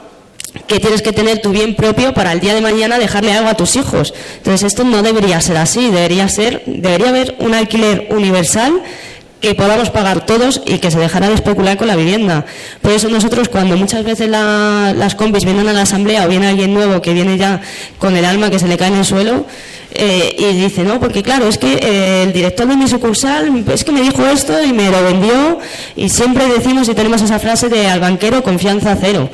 [0.68, 3.56] que tienes que tener tu bien propio para el día de mañana dejarle algo a
[3.56, 4.14] tus hijos.
[4.38, 8.82] Entonces esto no debería ser así, debería ser, debería haber un alquiler universal
[9.42, 12.46] que podamos pagar todos y que se dejara de especular con la vivienda.
[12.82, 16.48] Por eso nosotros cuando muchas veces la, las combis vienen a la asamblea o viene
[16.48, 17.60] alguien nuevo que viene ya
[17.98, 19.46] con el alma que se le cae en el suelo
[19.94, 23.84] eh, y dice, no, porque claro, es que eh, el director de mi sucursal es
[23.84, 25.60] que me dijo esto y me lo vendió
[25.96, 29.30] y siempre decimos y tenemos esa frase de al banquero confianza cero.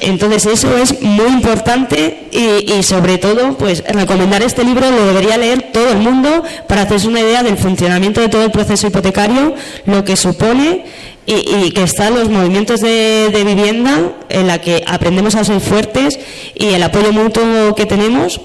[0.00, 5.70] Entonces eso es muy importante y, sobre todo pues recomendar este libro lo debería leer
[5.72, 9.54] todo el mundo para hacerse una idea del funcionamiento de todo el proceso hipotecario,
[9.86, 10.84] lo que supone
[11.26, 16.18] y, que están los movimientos de, vivienda en la que aprendemos a ser fuertes
[16.54, 18.40] y el apoyo mutuo que tenemos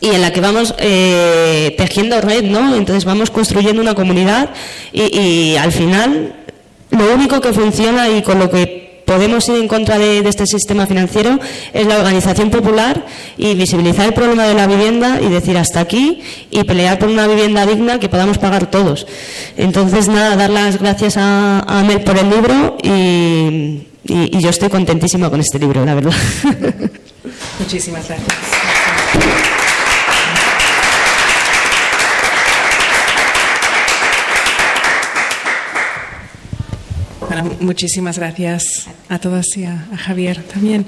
[0.00, 2.74] y en la que vamos eh, tejiendo red, ¿no?
[2.74, 4.50] Entonces vamos construyendo una comunidad
[4.92, 6.34] y al final
[6.90, 8.81] lo único que funciona y con lo que
[9.12, 11.38] podemos ir en contra de, este sistema financiero
[11.74, 13.04] es la organización popular
[13.36, 17.26] y visibilizar el problema de la vivienda y decir hasta aquí y pelear por una
[17.26, 19.06] vivienda digna que podamos pagar todos.
[19.58, 24.70] Entonces, nada, dar las gracias a, a Mel por el libro y, y yo estoy
[24.70, 26.12] contentísima con este libro, la verdad.
[27.60, 28.61] Muchísimas gracias.
[37.32, 40.84] Bueno, muchísimas gracias a todos y a, a, Javier también.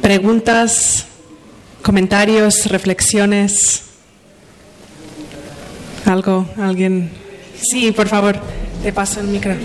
[0.00, 1.06] Preguntas,
[1.82, 3.82] comentarios, reflexiones.
[6.04, 6.48] ¿Algo?
[6.56, 7.10] ¿Alguien?
[7.60, 8.40] Sí, por favor,
[8.84, 9.56] te paso el micro.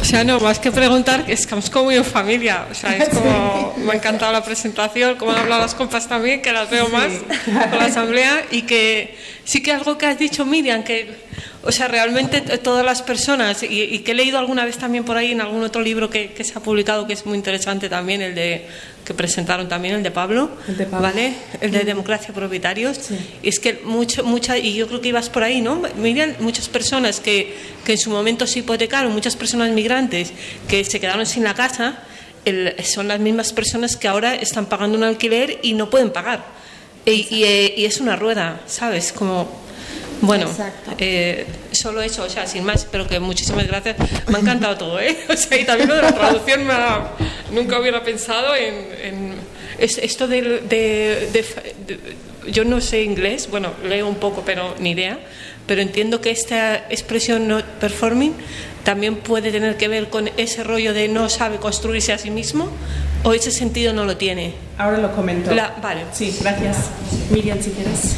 [0.00, 2.66] O sea, no, más que preguntar, es que estamos como muy en familia.
[2.70, 6.40] O sea, es como, me ha encantado la presentación, como han hablado las compas también,
[6.40, 7.10] que las veo más
[7.44, 11.16] con la asamblea, y que sí que algo que has dicho, Miriam, que
[11.62, 15.18] o sea, realmente todas las personas, y, y, que he leído alguna vez también por
[15.18, 18.22] ahí en algún otro libro que, que, se ha publicado, que es muy interesante también,
[18.22, 18.66] el de
[19.04, 21.08] que presentaron también, el de Pablo, el de Pablo.
[21.08, 21.34] ¿vale?
[21.60, 22.96] El de Democracia Propietarios.
[22.96, 23.18] Sí.
[23.42, 25.82] Y es que mucho, mucha, y yo creo que ibas por ahí, ¿no?
[25.96, 27.54] Miriam, muchas personas que,
[27.84, 30.32] que en su momento se hipotecaron, muchas personas migrantes
[30.66, 31.98] que se quedaron sin la casa,
[32.46, 36.42] el, son las mismas personas que ahora están pagando un alquiler y no pueden pagar.
[37.04, 39.12] Y, y, y es una rueda, ¿sabes?
[39.12, 39.69] Como
[40.20, 40.46] bueno,
[40.98, 43.96] eh, solo eso, o sea, sin más, pero que muchísimas gracias.
[44.28, 45.16] Me ha encantado todo, ¿eh?
[45.28, 47.10] O sea, y también lo de la traducción me ha,
[47.52, 49.34] nunca hubiera pensado en, en
[49.78, 51.44] es, esto de, de, de,
[51.86, 55.18] de, Yo no sé inglés, bueno, leo un poco, pero ni idea,
[55.66, 58.34] pero entiendo que esta expresión no performing
[58.84, 62.68] también puede tener que ver con ese rollo de no sabe construirse a sí mismo,
[63.22, 64.54] o ese sentido no lo tiene.
[64.78, 65.54] Ahora lo comento.
[65.54, 66.02] La- vale.
[66.12, 66.76] Sí, gracias.
[67.30, 68.16] Miriam, si quieres.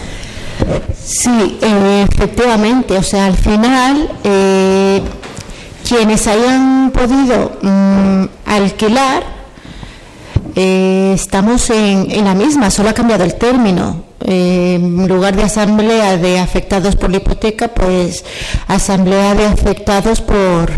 [1.05, 2.97] Sí, eh, efectivamente.
[2.97, 5.03] O sea, al final, eh,
[5.87, 9.25] quienes hayan podido mm, alquilar,
[10.55, 14.05] eh, estamos en, la misma, solo ha cambiado el término.
[14.25, 18.25] En lugar de asamblea de afectados por la hipoteca, pues
[18.69, 20.71] asamblea de afectados por,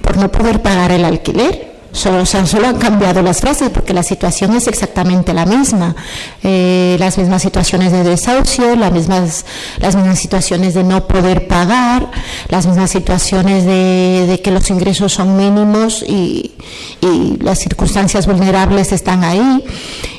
[0.00, 1.67] por no poder pagar el alquiler.
[1.90, 5.96] Solo, solo han cambiado las frases porque la situación es exactamente la misma.
[6.44, 9.46] Eh, las mismas situaciones de desahucio, las mismas,
[9.78, 12.08] las mismas situaciones de no poder pagar,
[12.50, 16.52] las mismas situaciones de, de que los ingresos son mínimos y,
[17.00, 19.64] y las circunstancias vulnerables están ahí.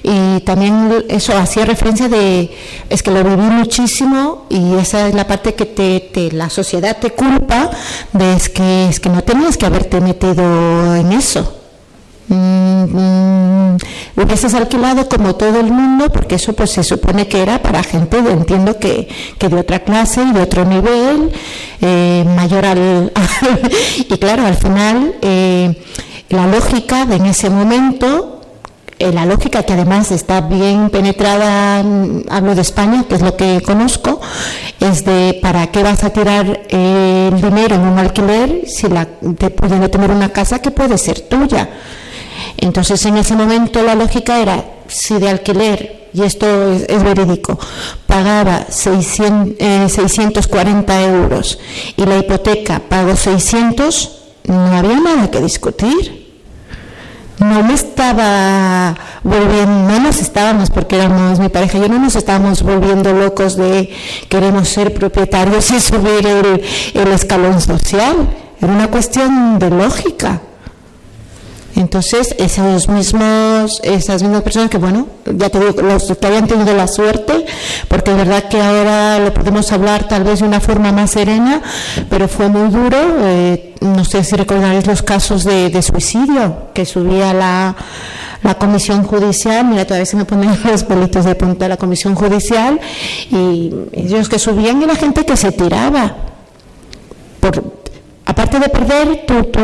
[0.04, 2.52] Y también eso hacía referencia de,
[2.90, 6.98] es que lo viví muchísimo y esa es la parte que te, te- la sociedad
[6.98, 7.70] te culpa
[8.12, 11.56] de es que, es que no tenías que haberte metido en eso.
[12.30, 13.78] Mm, mm,
[14.18, 18.18] hubieses alquilado como todo el mundo, porque eso pues se supone que era para gente,
[18.18, 19.08] entiendo que,
[19.40, 21.32] que de otra clase y de otro nivel,
[21.82, 23.12] eh, mayor al...
[23.98, 25.82] y claro, al final eh,
[26.30, 28.40] la lógica de en ese momento
[29.00, 33.36] eh, la lógica que además está bien penetrada, mm, hablo de España, que es lo
[33.38, 34.20] que conozco,
[34.80, 39.50] es de para qué vas a tirar el dinero en un alquiler si la, te
[39.50, 41.70] pueden tener una casa que puede ser tuya.
[42.62, 47.60] Entonces en ese momento la lógica era si de alquiler, y esto es, verídico,
[48.08, 51.60] pagaba 600, eh, 640 euros
[51.96, 54.12] y la hipoteca pagó 600,
[54.46, 56.20] no había nada que discutir
[57.40, 62.64] no me estaba volviendo, no nos estábamos, porque éramos mi pareja yo, no nos estábamos
[62.64, 63.90] volviendo locos de
[64.28, 66.62] queremos ser propietarios y subir el,
[66.94, 68.30] el escalón social.
[68.62, 70.42] Era una cuestión de lógica.
[71.76, 76.74] Entonces, esos mismos, esas mismas personas que, bueno, ya te digo, los que habían tenido
[76.76, 77.46] la suerte,
[77.88, 81.62] porque es verdad que ahora lo podemos hablar tal vez de una forma más serena,
[82.10, 82.98] pero fue muy duro.
[83.22, 87.76] eh, no sé si recordaréis los casos de, suicidio que subía la,
[88.44, 89.66] la comisión judicial.
[89.66, 92.80] Mira, todavía se me ponen los pelitos de punta de la comisión judicial
[93.32, 96.16] y ellos que subían y la gente que se tiraba
[97.40, 97.64] por,
[98.26, 99.60] aparte de perder tu, tu,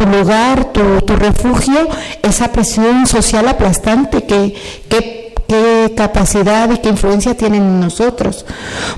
[0.00, 1.86] tu lugar, tu, tu refugio,
[2.22, 4.54] esa presión social aplastante que,
[4.88, 8.46] que, qué capacidad y qué influencia tienen en nosotros.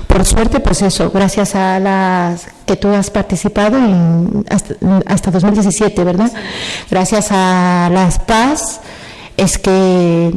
[0.07, 4.75] Por suerte, pues eso, gracias a las que tú has participado en, hasta,
[5.05, 6.31] hasta 2017, ¿verdad?
[6.89, 8.79] Gracias a las PAS,
[9.35, 10.31] es que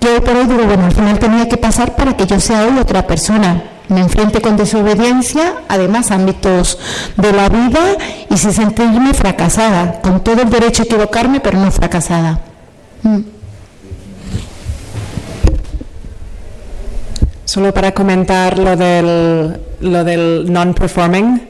[0.00, 2.78] yo por hoy digo, bueno, al final tenía que pasar para que yo sea hoy
[2.78, 3.62] otra persona.
[3.90, 6.78] Me enfrente con desobediencia, además ámbitos
[7.16, 7.80] de la vida
[8.30, 12.40] y sin sentirme fracasada, con todo el derecho a equivocarme, pero no fracasada.
[13.02, 13.18] Mm.
[17.44, 21.42] Solo para comentar lo del, lo del non-performing.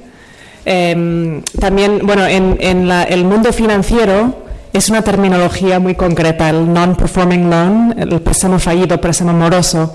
[0.65, 6.73] Eh, también, bueno, en, en la- el mundo financiero es una terminología muy concreta, el
[6.73, 9.95] non-performing loan, el préstamo fallido, préstamo moroso.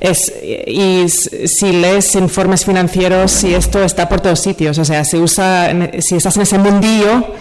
[0.00, 0.32] Es,
[0.66, 5.70] y si lees informes financieros, si esto está por todos sitios, o sea, se usa,
[6.00, 7.34] si estás en ese mundillo,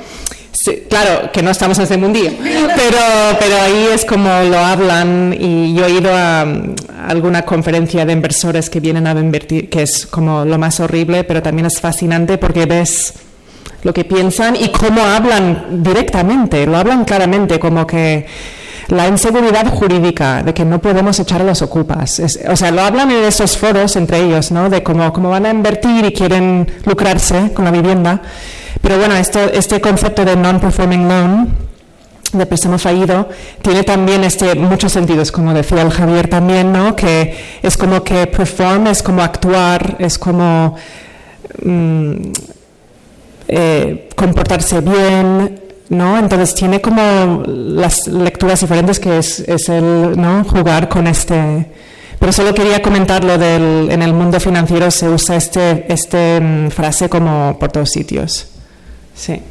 [0.54, 3.00] Sí, claro, que no estamos en ese mundillo, pero,
[3.40, 6.76] pero ahí es como lo hablan y yo he ido a, mm,
[7.08, 11.42] alguna conferencia de inversores que vienen a invertir, que es como lo más horrible, pero
[11.42, 13.14] también es fascinante porque ves
[13.82, 18.26] lo que piensan y cómo hablan directamente, lo hablan claramente, como que
[18.88, 22.22] la inseguridad jurídica de que no podemos echar a los ocupas.
[22.50, 24.70] O sea, lo hablan en esos foros entre ellos, ¿no?
[24.70, 28.22] De cómo, cómo van a invertir y quieren lucrarse con la vivienda.
[28.82, 31.56] Pero bueno, esto, este concepto de non-performing loan,
[32.34, 33.30] de préstamo fallido,
[33.62, 36.96] tiene también este, muchos sentidos, como decía el Javier también, ¿no?
[36.96, 40.76] Que es como que perform, es como actuar, es como
[41.64, 42.14] mm,
[43.48, 46.18] eh, comportarse bien, ¿no?
[46.18, 50.44] Entonces tiene como las lecturas diferentes que es, es el, ¿no?
[50.44, 51.68] Jugar con este...
[52.20, 56.70] Pero solo quería comentar lo del, en el mundo financiero se usa este, este mm,
[56.70, 58.48] frase como por todos sitios.
[59.14, 59.42] Sí.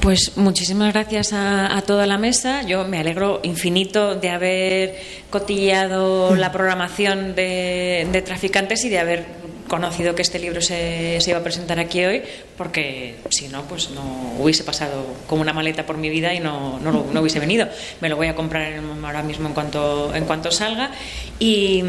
[0.00, 2.62] Pues muchísimas gracias a, toda la mesa.
[2.62, 4.96] Yo me alegro infinito de haber
[5.30, 9.37] cotillado la programación de traficantes y de haber
[9.68, 12.22] conocido que este libro se, se iba a presentar aquí hoy,
[12.56, 16.78] porque si no, pues no hubiese pasado como una maleta por mi vida y no,
[16.80, 17.68] no, hubiese venido.
[18.00, 18.72] Me lo voy a comprar
[19.04, 20.90] ahora mismo en cuanto, en cuanto salga.
[21.38, 21.84] Y.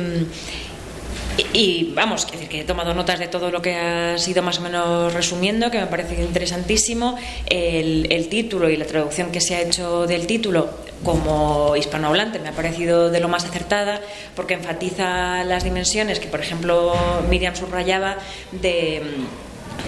[1.54, 5.14] y, vamos, que he tomado notas de todo lo que has ido más o menos
[5.14, 7.18] resumiendo, que me parece interesantísimo.
[7.46, 12.50] El, el título y la traducción que se ha hecho del título como hispanohablante me
[12.50, 14.02] ha parecido de lo más acertada
[14.36, 16.94] porque enfatiza las dimensiones que, por ejemplo,
[17.30, 18.18] Miriam subrayaba
[18.52, 19.02] de,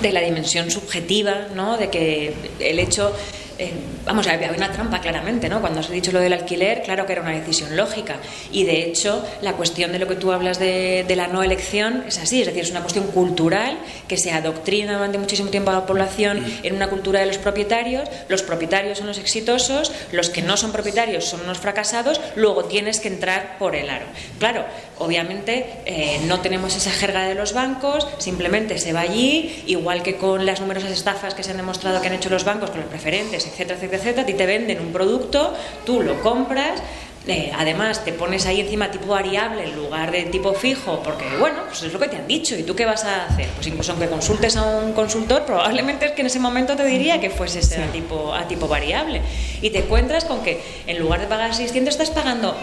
[0.01, 1.78] de la dimensión subjetiva, ¿no?
[1.78, 3.14] de que el hecho
[3.62, 3.72] eh,
[4.05, 5.62] vamos, había una trampa claramente, ¿no?
[5.62, 8.16] Cuando has dicho lo del alquiler, claro que era una decisión lógica.
[8.51, 12.18] Y de hecho, la cuestión de lo que tú hablas de, la no elección es
[12.18, 15.86] así, es decir, es una cuestión cultural que se adoctrina durante muchísimo tiempo a la
[15.86, 18.09] población en una cultura de los propietarios.
[18.30, 22.99] Los propietarios son los exitosos, los que no son propietarios son unos fracasados, luego tienes
[22.99, 24.05] que entrar por el aro.
[24.39, 24.66] Claro,
[24.97, 30.16] obviamente eh, no tenemos esa jerga de los bancos, simplemente se va allí, igual que
[30.16, 32.89] con las numerosas estafas que se han demostrado que han hecho los bancos con las
[32.89, 35.54] preferentes, etcétera, etcétera, etcétera, a ti te venden un producto,
[35.86, 36.82] tú lo compras,
[37.28, 41.60] eh, además te pones ahí encima tipo variable en lugar de tipo fijo, porque bueno,
[41.68, 43.47] pues es lo que te han dicho, ¿y tú qué vas a hacer?
[43.49, 47.22] Pues incluso aunque consultes a un consultor, probablemente es que en ese momento te diría
[47.22, 49.22] que fuese ese a, tipo, a tipo variable.
[49.62, 52.56] Y te encuentras con que en lugar de pagar 600 estás pagando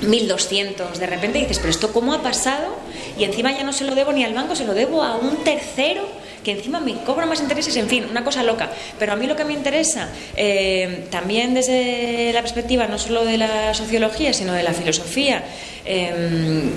[0.00, 2.74] 1200 de repente dices, pero esto cómo ha pasado
[3.16, 5.44] y encima ya no se lo debo ni al banco, se lo debo a un
[5.44, 6.02] tercero
[6.44, 8.70] que encima me cobra más intereses, en fin, una cosa loca.
[8.98, 13.38] Pero a mí lo que me interesa, eh, también desde la perspectiva no solo de
[13.38, 15.44] la sociología, sino de la filosofía,
[15.84, 16.70] em,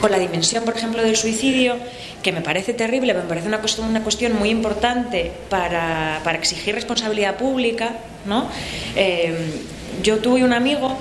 [0.00, 1.76] con la dimensión, por ejemplo, del suicidio,
[2.22, 7.36] que me parece terrible, me parece una cuestión, una cuestión muy importante para, exigir responsabilidad
[7.36, 7.96] pública,
[8.26, 8.48] ¿no?
[8.96, 9.34] Em,
[10.02, 10.96] yo tuve un amigo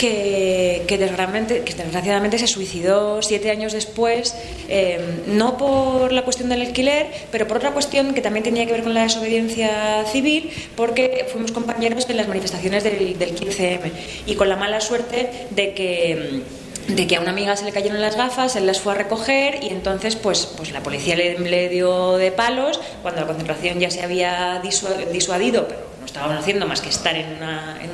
[0.00, 4.34] que, desgraciadamente, se suicidó siete años después,
[4.68, 8.72] eh, no por la cuestión del alquiler, pero por otra cuestión que también tenía que
[8.72, 13.92] ver con la desobediencia civil, porque fuimos compañeros en las manifestaciones del, 15M
[14.26, 16.42] y con la mala suerte de que
[16.88, 19.62] de que a una amiga se le cayeron las gafas, él las fue a recoger
[19.62, 24.02] y entonces pues, pues la policía le, dio de palos cuando la concentración ya se
[24.02, 24.60] había
[25.12, 27.38] disuadido, no estaban haciendo más que estar en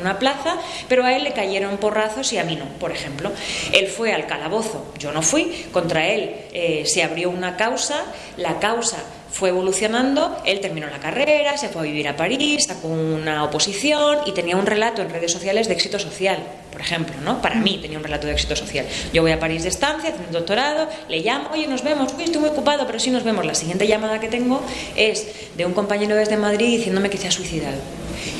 [0.00, 0.56] una, plaza,
[0.88, 3.30] pero a él le cayeron porrazos y a mí no, por ejemplo.
[3.72, 8.04] Él fue al calabozo, yo no fui, contra él eh, se abrió una causa,
[8.36, 8.98] la causa
[9.36, 14.20] fue evolucionando, él terminó la carrera, se fue a vivir a París, sacó una oposición
[14.24, 16.38] y tenía un relato en redes sociales de éxito social,
[16.72, 17.42] por ejemplo, ¿no?
[17.42, 18.86] Para mí tenía un relato de éxito social.
[19.12, 22.24] Yo voy a París de estancia, haciendo un doctorado, le llamo, oye, nos vemos, uy,
[22.24, 23.44] estoy muy ocupado, pero sí nos vemos.
[23.44, 24.62] La siguiente llamada que tengo
[24.96, 27.76] es de un compañero desde Madrid diciéndome que se ha suicidado.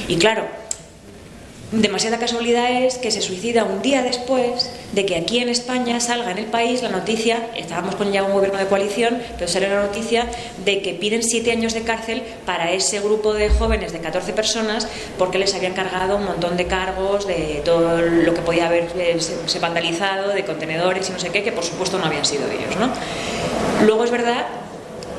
[0.09, 0.45] Y claro,
[1.72, 6.30] demasiada casualidad es que se suicida un día después de que aquí en España salga
[6.30, 9.82] en el país la noticia, estábamos con ya un gobierno de coalición, pero sale la
[9.82, 10.26] noticia
[10.64, 14.87] de que piden siete años de cárcel para ese grupo de jóvenes de 14 personas
[15.18, 19.18] porque les habían cargado un montón de cargos de todo lo que podía haber eh,
[19.61, 22.76] vandalizado, de contenedores y no sé qué, que por supuesto no habían sido ellos.
[22.78, 22.91] ¿no?
[23.84, 24.47] Luego es verdad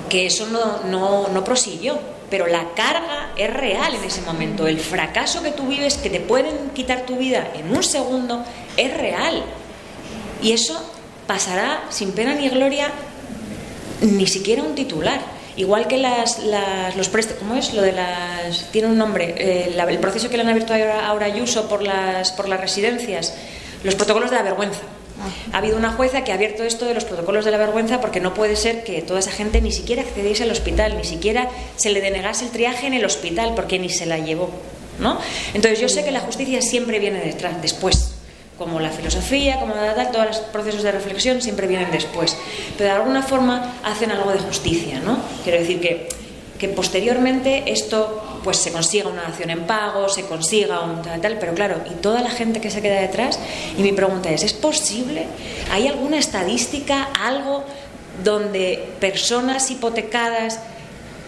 [0.10, 2.00] que eso no, no, no prosiguió,
[2.30, 4.68] pero la carga es real en ese momento.
[4.68, 8.44] El fracaso que tú vives, que te pueden quitar tu vida en un segundo,
[8.76, 9.44] es real.
[10.42, 10.80] Y eso
[11.26, 12.90] pasará sin pena ni gloria,
[14.02, 15.20] ni siquiera un titular.
[15.56, 16.42] Igual que las,
[16.96, 17.74] los préstamos, ¿cómo es?
[17.74, 18.70] Lo de las.
[18.72, 19.34] Tiene un nombre.
[19.38, 23.34] Eh, el proceso que le han abierto ahora a Ayuso por las, por las residencias,
[23.84, 24.82] los protocolos de la vergüenza.
[25.52, 28.20] Ha habido una jueza que ha abierto esto de los protocolos de la vergüenza porque
[28.20, 31.90] no puede ser que toda esa gente ni siquiera accediese al hospital, ni siquiera se
[31.90, 34.50] le denegase el triaje en el hospital porque ni se la llevó.
[35.00, 35.20] ¿no?
[35.54, 38.14] Entonces yo sé que la justicia siempre viene detrás, después
[38.58, 42.36] como la filosofía, como la todos los procesos de reflexión siempre vienen después.
[42.78, 45.20] Pero de alguna forma hacen algo de justicia, ¿no?
[45.44, 46.10] Quiero decir que,
[46.58, 51.54] que posteriormente esto pues se consiga una acción en pago, se consiga un tal, pero
[51.54, 53.40] claro, y toda la gente que se queda detrás,
[53.78, 55.26] y mi pregunta es, ¿es posible?
[55.72, 57.64] ¿Hay alguna estadística, algo
[58.24, 60.60] donde personas hipotecadas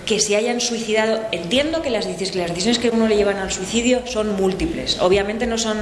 [0.05, 4.35] que se hayan suicidado, entiendo que las, decisiones que uno le llevan al suicidio son
[4.35, 5.77] múltiples, obviamente no son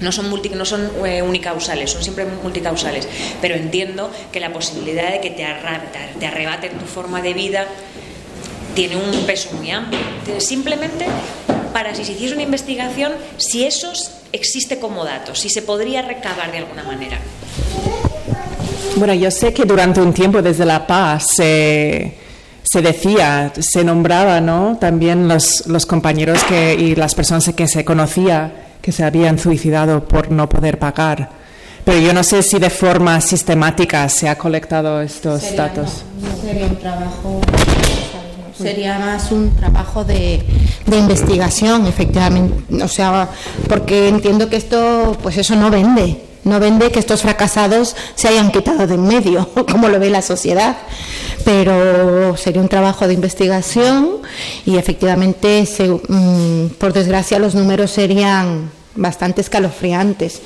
[0.00, 3.08] no son, multi, no son eh, unicausales, son siempre multicausales,
[3.40, 5.46] pero entiendo que la posibilidad de que te,
[6.18, 7.66] te arrebaten tu forma de vida
[8.74, 10.00] tiene un peso muy amplio.
[10.38, 11.06] Simplemente
[11.72, 13.92] para si se hiciese una investigación, si eso
[14.32, 17.18] existe como dato, si se podría recabar de alguna manera.
[18.96, 22.14] Bueno, yo sé que durante un tiempo desde La Paz se,
[22.62, 24.78] se decía, se nombraba, ¿no?
[24.80, 30.06] También los, los compañeros que, y las personas que se conocía que se habían suicidado
[30.06, 31.30] por no poder pagar.
[31.84, 36.04] Pero yo no sé si de forma sistemática se ha colectado estos datos.
[36.20, 37.40] No, sería un trabajo
[38.56, 40.44] sería más un trabajo de,
[40.86, 42.82] investigación, efectivamente.
[42.82, 43.28] O sea,
[43.68, 46.22] porque entiendo que esto, pues eso no vende.
[46.44, 50.22] no vende que estos fracasados se hayan quitado de en medio, como lo ve la
[50.22, 50.76] sociedad.
[51.44, 54.18] Pero sería un trabajo de investigación
[54.64, 55.66] y efectivamente,
[56.08, 60.40] mm, por desgracia, los números serían bastante escalofriantes.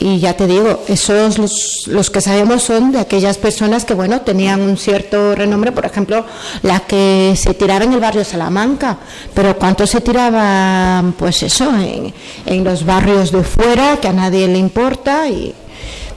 [0.00, 4.22] Y ya te digo, esos los, los, que sabemos son de aquellas personas que, bueno,
[4.22, 6.24] tenían un cierto renombre, por ejemplo,
[6.62, 8.98] la que se tiraba en el barrio Salamanca,
[9.34, 12.12] pero ¿cuántos se tiraban, pues eso, en,
[12.46, 15.28] en los barrios de fuera, que a nadie le importa?
[15.28, 15.54] Y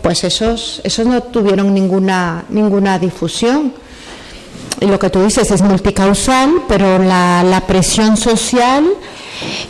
[0.02, 3.74] pues esos, esos no tuvieron ninguna, ninguna difusión.
[4.80, 8.86] Y lo que tú dices es multicausal, pero la, la presión social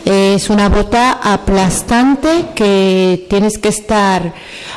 [0.04, 4.32] es una bota aplastante que tienes que estar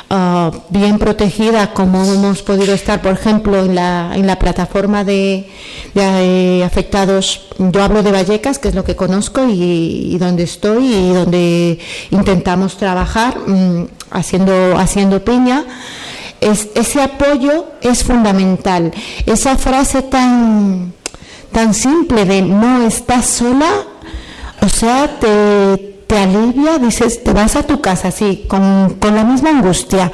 [0.10, 5.48] ah, bien protegida, como hemos podido estar, por ejemplo, en la, en la plataforma de,
[5.96, 7.48] eh, afectados.
[7.60, 11.80] Yo hablo de Vallecas, que es lo que conozco y, donde estoy y donde
[12.10, 15.66] intentamos trabajar mm, haciendo, haciendo piña.
[16.42, 18.94] Es, ese apoyo es fundamental.
[19.26, 20.94] Esa frase tan,
[21.52, 23.70] tan simple de no estás sola
[24.62, 29.24] o sea, te, te alivia, dices, te vas a tu casa, sí, con, con, la
[29.24, 30.12] misma angustia,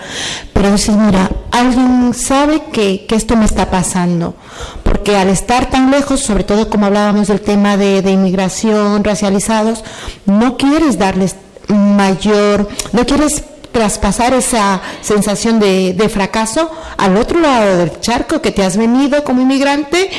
[0.51, 4.35] pero dices, mira, alguien sabe que, que, esto me está pasando,
[4.83, 9.83] porque al estar tan lejos, sobre todo como hablábamos del tema de, de inmigración, racializados,
[10.25, 11.37] no quieres darles
[11.69, 18.51] mayor, no quieres traspasar esa sensación de, de, fracaso al otro lado del charco que
[18.51, 20.09] te has venido como inmigrante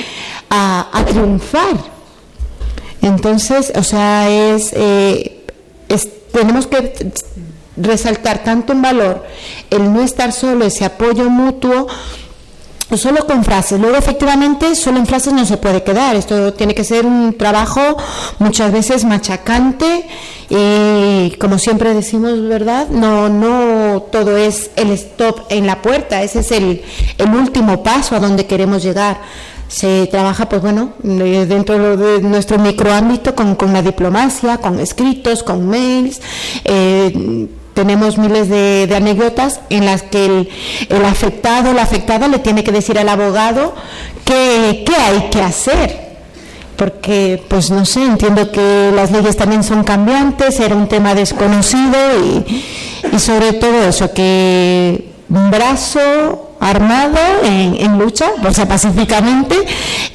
[0.51, 1.95] a, a triunfar.
[3.03, 5.44] Entonces, o sea, eh,
[5.88, 7.12] es, tenemos que
[7.76, 9.24] resaltar tanto en valor
[9.70, 11.86] el no estar solo, ese apoyo mutuo,
[12.97, 13.80] solo con frases.
[13.80, 16.14] Luego, efectivamente, solo en frases no se puede quedar.
[16.14, 17.80] Esto tiene que ser un trabajo
[18.38, 20.07] muchas veces machacante
[20.49, 22.88] y, como siempre decimos, ¿verdad?
[22.88, 26.22] No, no todo es el stop en la puerta.
[26.22, 26.82] Ese es el,
[27.18, 29.20] el último paso a donde queremos llegar
[29.69, 35.67] se trabaja, pues bueno, dentro de nuestro microámbito con, con la diplomacia, con escritos, con
[35.69, 36.21] mails.
[36.64, 40.49] Eh, tenemos miles de, anécdotas en las que el,
[40.89, 43.75] el, afectado, la afectada le tiene que decir al abogado
[44.25, 46.07] qué, qué hay que hacer.
[46.77, 51.97] Porque, pues no sé, entiendo que las leyes también son cambiantes, era un tema desconocido
[52.23, 52.64] y,
[53.14, 59.57] y sobre todo eso, que un brazo armado en, lucha, o sea, pacíficamente,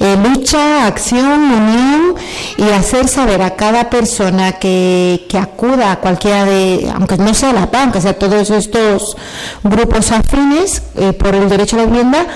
[0.00, 2.14] eh, lucha, acción, unión
[2.56, 7.52] y hacer saber a cada persona que, que acuda a cualquiera de, aunque no sea
[7.52, 9.16] la PAN, que sea todos estos
[9.62, 12.26] grupos afines eh, por el derecho a la vivienda,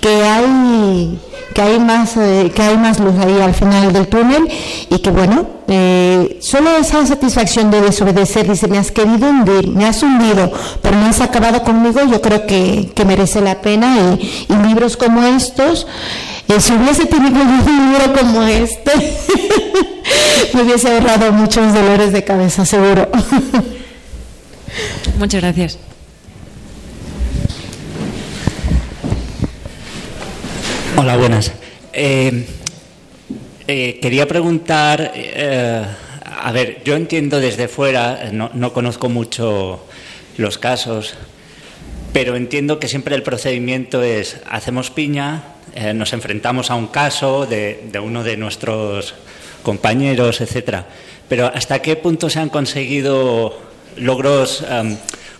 [0.00, 1.18] que hay
[1.54, 4.48] que hay más eh, que hay más luz ahí al final del túnel
[4.90, 9.86] y que bueno eh, solo esa satisfacción de desobedecer dice me has querido hundir me
[9.86, 14.66] has hundido pero no has acabado conmigo yo creo que, que merece la pena y,
[14.66, 15.86] libros como estos
[16.48, 18.92] eh, si hubiese tenido un libro como este
[20.54, 23.08] me hubiese ahorrado muchos dolores de cabeza seguro
[25.18, 25.78] muchas gracias
[30.98, 31.52] Hola, buenas.
[31.92, 32.46] Eh,
[33.68, 35.84] eh, quería preguntar, eh,
[36.24, 39.84] a ver, yo entiendo desde fuera, no, conozco mucho
[40.38, 41.12] los casos,
[42.14, 45.42] pero entiendo que siempre el procedimiento es, hacemos piña,
[45.94, 49.14] nos enfrentamos a un caso de, uno de nuestros
[49.62, 50.86] compañeros, etcétera.
[51.28, 53.54] Pero ¿hasta qué punto se han conseguido
[53.98, 54.96] logros em,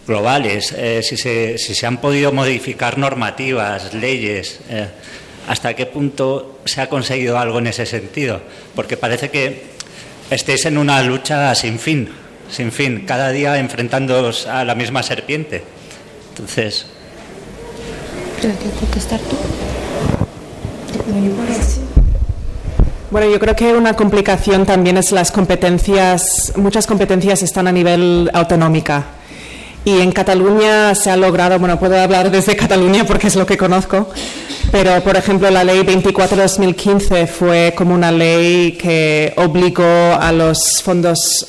[0.07, 0.75] globales?
[1.01, 4.61] si se, si, se, han podido modificar normativas, leyes
[5.47, 8.41] hasta qué punto se ha conseguido algo en ese sentido,
[8.75, 9.77] porque parece que
[10.31, 12.09] estéis en una lucha sin fin,
[12.51, 15.63] sin fin, cada día enfrentándoos a la misma serpiente.
[16.31, 16.87] Entonces.
[23.11, 28.31] Bueno, yo creo que una complicación también es las competencias, muchas competencias están a nivel
[28.35, 29.16] autonómica.
[29.87, 33.57] Y en Cataluña se ha logrado, bueno, puedo hablar desde Cataluña porque es lo que
[33.57, 34.11] conozco,
[34.73, 39.85] pero, por ejemplo, la ley 24-2015 fue como una ley que obligó
[40.21, 41.47] a los fondos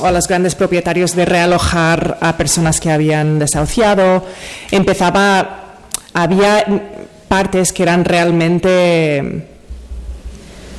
[0.00, 4.26] o a los grandes propietarios de realojar a personas que habían desahuciado.
[4.72, 5.76] Empezaba,
[6.12, 6.66] había
[7.28, 9.49] partes que eran realmente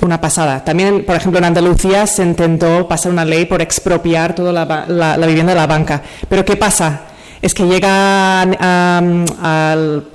[0.07, 0.63] una pasada.
[0.63, 5.27] También, por ejemplo, en Andalucía se intentó pasar una ley por expropiar toda la, la
[5.27, 6.01] vivienda de la banca.
[6.27, 7.01] Pero ¿qué pasa?
[7.41, 10.07] es que llega al,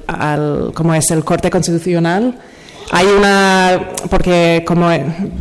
[0.75, 1.11] ¿cómo es?
[1.11, 2.39] el Corte Constitucional.
[2.93, 4.89] Hay una, porque como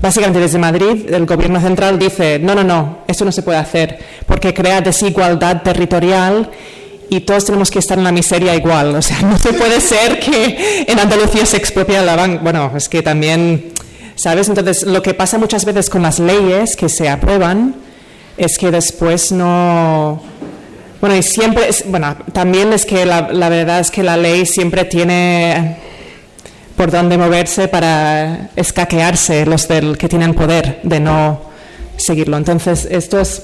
[0.01, 3.99] básicamente desde Madrid el gobierno central dice, no, no, no, esto no se puede hacer,
[4.25, 6.49] porque crea desigualdad territorial
[7.07, 8.95] y todos tenemos que estar en la miseria igual.
[8.99, 12.41] O sea, no se puede ser que en Andalucía se expropia la banca.
[12.41, 13.73] Bueno, es que también,
[14.15, 14.49] ¿sabes?
[14.49, 17.75] Entonces, lo que pasa muchas veces con las leyes que se aprueban
[18.37, 20.21] es que después no...
[21.01, 24.45] Bueno, y siempre, es, bueno, también es que la, la verdad es que la ley
[24.45, 25.77] siempre tiene
[26.75, 31.41] por dónde moverse para escaquearse los del que tienen poder de no
[31.97, 32.37] seguirlo.
[32.37, 33.41] Entonces, esto es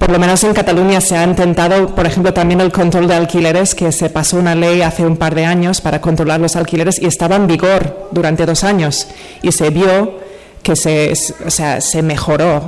[0.00, 3.74] por lo menos en Cataluña se ha intentado, por ejemplo, también el control de alquileres,
[3.74, 7.04] que se pasó una ley hace un par de años para controlar los alquileres y
[7.04, 9.08] estaba en vigor durante dos años
[9.42, 10.18] y se vio
[10.62, 11.12] que se,
[11.44, 12.62] o sea, se mejoró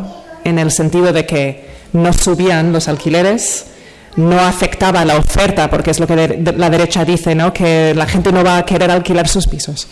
[0.44, 3.64] en el sentido de que no subían los alquileres,
[4.16, 7.50] no afectaba la oferta, porque es lo que la derecha dice, ¿no?
[7.50, 9.88] que la gente no va a querer alquilar sus pisos.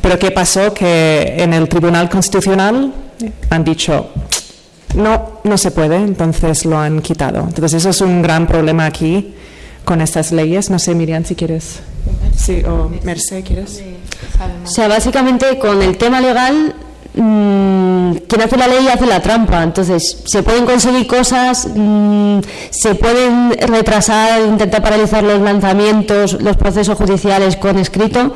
[0.00, 0.74] Pero ¿qué pasó?
[0.74, 2.92] Que en el Tribunal Constitucional
[3.50, 4.10] han dicho,
[4.94, 7.40] no, no se puede, entonces lo han quitado.
[7.40, 9.34] Entonces eso es un gran problema aquí
[9.84, 10.70] con estas leyes.
[10.70, 11.80] No sé, Miriam, si quieres.
[12.36, 13.82] Sí, o Merced, ¿quieres?
[14.64, 16.74] O sea, básicamente con el tema legal
[17.14, 19.62] Mm, quien hace la ley hace la trampa.
[19.62, 22.38] Entonces, se pueden conseguir cosas, mm,
[22.70, 28.32] se pueden retrasar, intentar paralizar los lanzamientos, los procesos judiciales con escrito,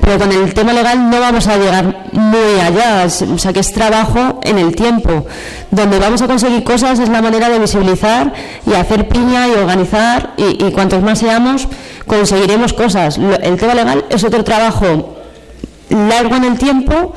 [0.00, 3.06] pero con el tema legal no vamos a llegar muy allá.
[3.06, 5.26] O sea, que es trabajo en el tiempo.
[5.70, 8.32] Donde vamos a conseguir cosas es la manera de visibilizar
[8.66, 11.68] y hacer piña y organizar, y, y cuantos más seamos,
[12.06, 13.18] conseguiremos cosas.
[13.18, 15.14] El tema legal es otro trabajo
[15.90, 17.14] largo en el tiempo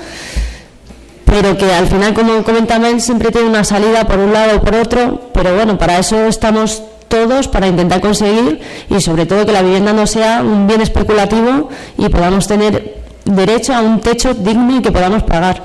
[1.29, 4.75] pero que al final, como comenta siempre tiene una salida por un lado o por
[4.75, 8.59] otro, pero bueno, para eso estamos todos, para intentar conseguir
[8.89, 13.73] y sobre todo que la vivienda no sea un bien especulativo y podamos tener derecho
[13.73, 15.63] a un techo digno y que podamos pagar.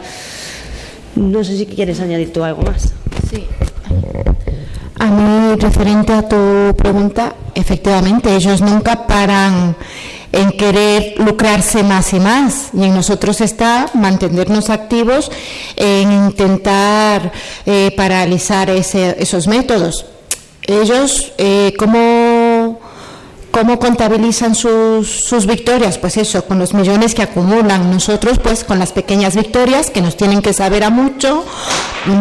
[1.16, 2.92] No sé si quieres añadir tú algo más.
[3.30, 3.46] Sí.
[4.98, 9.76] A mí, referente a tu pregunta, efectivamente, ellos nunca paran
[10.34, 12.70] en querer lucrarse más y más.
[12.72, 15.30] Y en nosotros está mantenernos activos
[15.76, 17.32] en intentar
[17.66, 20.06] eh, paralizar esos métodos.
[20.66, 21.98] Ellos, eh, ¿cómo,
[23.54, 25.96] ¿cómo, contabilizan sus, sus, victorias?
[25.98, 27.90] Pues eso, con los millones que acumulan.
[27.90, 31.44] Nosotros, pues con las pequeñas victorias que nos tienen que saber a mucho.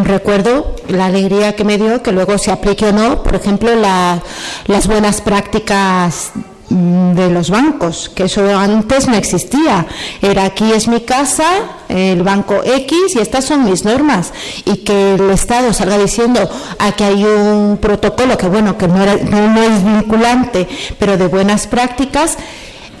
[0.04, 4.86] Recuerdo la alegría que me dio que luego se aplique o no, por ejemplo, las
[4.86, 9.86] buenas prácticas Mm, de los bancos, que eso antes no existía.
[10.22, 11.44] Era aquí es mi casa,
[11.88, 14.32] el banco X y estas son mis normas.
[14.64, 16.40] Y que el Estado salga diciendo
[16.78, 20.66] aquí hay un protocolo que bueno, que no, es vinculante,
[20.98, 22.36] pero de buenas prácticas,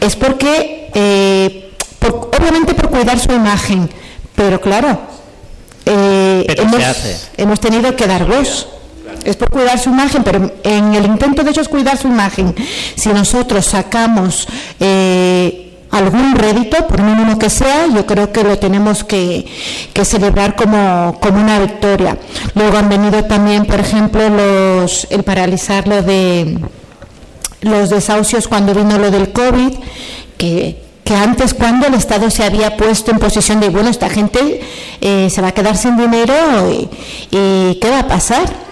[0.00, 1.72] es porque, eh,
[2.38, 3.88] obviamente por cuidar su imagen,
[4.34, 4.98] pero claro,
[5.86, 6.82] eh, hemos,
[7.36, 8.68] hemos, tenido que dar voz
[9.24, 12.54] es por cuidar su imagen, pero en el intento de ellos cuidar su imagen,
[12.96, 14.46] si nosotros sacamos
[14.80, 19.46] eh, algún rédito, por mínimo que sea, yo creo que lo tenemos que,
[20.02, 22.18] celebrar como, una victoria.
[22.54, 26.58] Luego han venido también, por ejemplo, los, el paralizar lo de
[27.60, 29.72] los desahucios cuando vino lo del COVID,
[30.36, 34.62] que antes cuando el Estado se había puesto en posición de, bueno, esta gente
[35.00, 36.34] eh, se va a quedar sin dinero
[36.70, 36.88] y,
[37.30, 38.63] ¿qué va a pasar?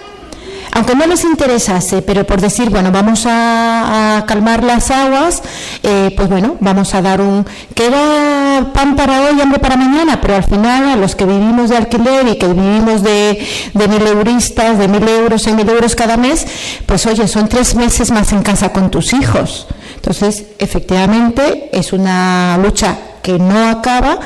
[0.75, 5.43] Aunque no les interesase, pero por decir, bueno, vamos a, calmar las aguas,
[5.83, 7.45] eh, pues bueno, vamos a dar un,
[7.75, 11.77] queda pan para hoy, hambre para mañana, pero al final a los que vivimos de
[11.77, 16.17] alquiler y que vivimos de, de mil euristas, de mil euros en mil euros cada
[16.17, 16.47] mes,
[16.87, 19.67] pues oye, son tres meses más en casa con tus hijos.
[19.95, 24.19] Entonces, efectivamente, es una lucha que no acaba,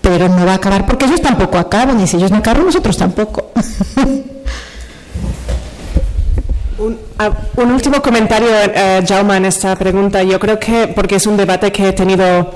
[0.00, 2.96] pero no va a acabar porque ellos tampoco acaban, y si ellos no acaban, nosotros
[2.96, 3.52] tampoco.
[7.18, 10.22] Un, ah, un, último comentario, eh, Jaume, en esta pregunta.
[10.22, 12.52] Yo creo que, porque es un debate que he tenido,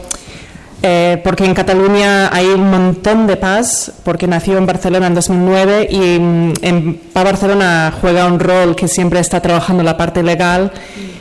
[0.82, 5.88] eh, porque en Cataluña hay un montón de paz, porque nació en Barcelona en 2009
[5.90, 10.70] y mm, en PA Barcelona juega un rol que siempre está trabajando la parte legal.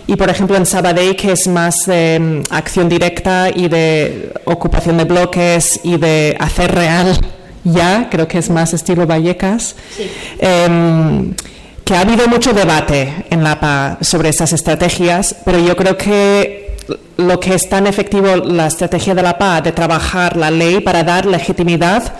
[0.05, 4.97] Y, por ejemplo, en Sabadell, que es más de mm, acción directa y de ocupación
[4.97, 7.17] de bloques y de hacer real
[7.63, 9.75] ya, creo que es más estilo Vallecas.
[9.95, 10.09] Sí.
[10.39, 11.33] Em,
[11.89, 16.77] que ha habido mucho debate en la PA sobre esas estrategias, pero yo creo que
[17.17, 21.03] lo que es tan efectivo la estrategia de la PA de trabajar la ley para
[21.03, 22.13] dar legitimidad,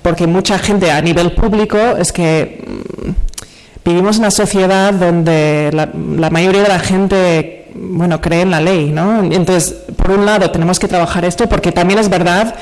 [0.00, 3.10] porque mucha gente a nivel público es que mm,
[3.84, 8.62] vivimos en una sociedad donde la, la mayoría de la gente bueno cree en la
[8.62, 9.22] ley, ¿no?
[9.22, 12.54] Entonces, por un lado tenemos que trabajar esto porque también es verdad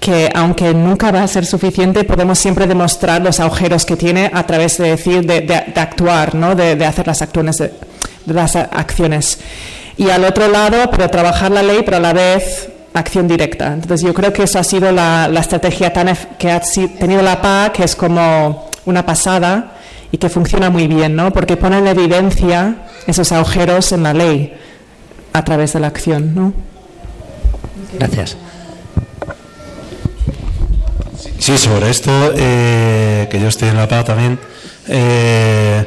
[0.00, 4.46] que aunque nunca va a ser suficiente, podemos siempre demostrar los agujeros que tiene a
[4.46, 6.54] través de decir, de, actuar, ¿no?
[6.54, 7.72] de, hacer las, acciones, de,
[8.26, 9.38] las acciones.
[9.96, 13.72] y al otro lado, pero trabajar la ley, pero a la vez acción directa.
[13.72, 16.60] Entonces yo creo que eso ha sido la, la estrategia tan que ha
[16.98, 19.72] tenido la PA, que es como una pasada
[20.10, 21.32] y que funciona muy bien, ¿no?
[21.32, 22.76] Porque pone en evidencia
[23.06, 24.54] esos agujeros en la ley
[25.32, 26.52] a través de la acción, ¿no?
[27.98, 28.36] Gracias.
[31.38, 34.38] Sí, sobre esto, eh, que yo estoy en la PA también,
[34.88, 35.84] eh,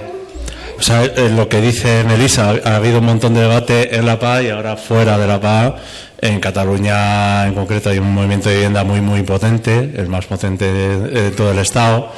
[0.82, 4.18] o sea, eh, lo que dice Melissa, ha, habido un montón de debate en la
[4.18, 5.76] PA y ahora fuera de la PA.
[6.20, 10.72] En Cataluña, en concreto, hay un movimiento de vivienda muy, muy potente, el más potente
[10.72, 12.12] de, todo el Estado.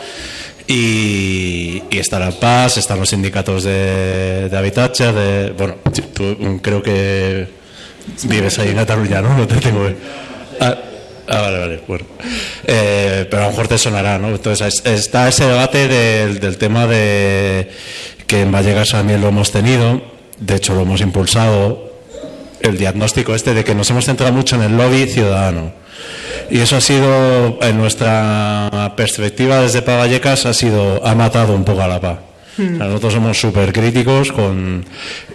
[0.68, 5.76] Y, está la PAS, están los sindicatos de, de de, bueno,
[6.14, 7.48] tú creo que
[8.24, 9.38] vives ahí en Cataluña, ¿no?
[9.38, 9.90] No te tengo.
[10.62, 10.76] Ah,
[11.28, 12.06] Ah, vale, vale, bueno.
[12.66, 14.30] Eh, pero a lo mejor te sonará, ¿no?
[14.30, 17.72] Entonces está ese debate del, del tema de
[18.28, 20.02] que en Vallecas también lo hemos tenido,
[20.40, 21.94] de hecho lo hemos impulsado,
[22.62, 25.74] el diagnóstico este de que nos hemos centrado mucho en el lobby ciudadano.
[26.50, 31.64] Y eso ha sido, en nuestra perspectiva desde Pa Vallecas, ha sido, ha matado un
[31.64, 32.20] poco a la PA.
[32.56, 32.78] Hmm.
[32.78, 34.86] nosotros somos súper críticos con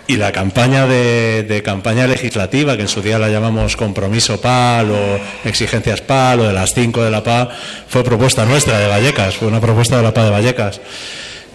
[0.08, 5.20] y la campaña de, campaña legislativa, que en su día la llamamos compromiso PAL o
[5.44, 7.50] exigencias PAL o de las cinco de la PA,
[7.86, 10.80] fue propuesta nuestra de Vallecas, fue una propuesta de la PA de Vallecas,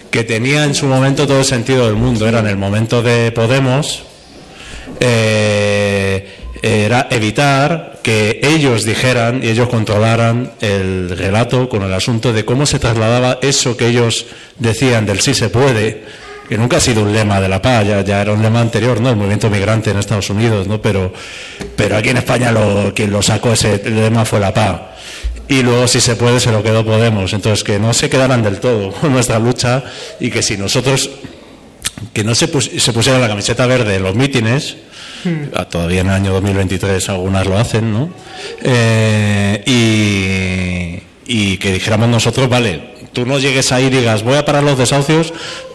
[0.08, 2.28] que tenía en su momento todo el sentido del mundo.
[2.28, 4.04] Era en el momento de Podemos,
[5.00, 6.28] eh,
[6.62, 12.66] era evitar que ellos dijeran y ellos controlaran el relato con el asunto de cómo
[12.66, 14.26] se trasladaba eso que ellos
[14.60, 16.04] decían del sí se puede,
[16.48, 19.10] que nunca ha sido un lema de la paz, ya, era un lema anterior, ¿no?
[19.10, 20.80] El movimiento migrante en Estados Unidos, ¿no?
[20.80, 21.12] Pero,
[21.76, 24.80] pero aquí en España lo, quien lo sacó ese lema fue la paz.
[25.48, 27.32] Y luego, si se puede, se lo quedó Podemos.
[27.32, 29.84] Entonces, que no se quedaran del todo con nuestra lucha
[30.20, 31.10] y que si nosotros,
[32.12, 32.48] que no se,
[32.80, 34.76] se pusiera la camiseta verde en los mítines,
[35.24, 35.44] Hmm.
[35.54, 38.10] Ah, todavía en el año 2023 algunas lo hacen, ¿no?
[38.62, 39.62] Eh,
[41.26, 44.76] y, que dijéramos nosotros, vale, tú no llegues ahí y digas, voy a parar los
[44.76, 45.32] desahucios,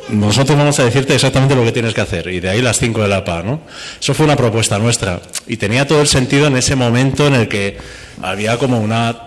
[0.10, 2.28] nosotros vamos a decirte exactamente lo que tienes que hacer.
[2.28, 3.62] Y de ahí las cinco de la PA, ¿no?
[4.00, 5.22] Eso fue una propuesta nuestra.
[5.48, 7.78] Y tenía todo el sentido en ese momento en el que
[8.22, 9.26] había como una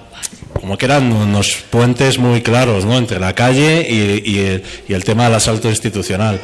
[0.53, 2.97] como que eran unos puentes muy claros ¿no?
[2.97, 6.41] entre la calle y, el, tema del asalto institucional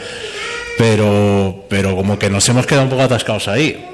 [0.78, 3.84] pero, pero como que nos hemos quedado un poco atascados ahí.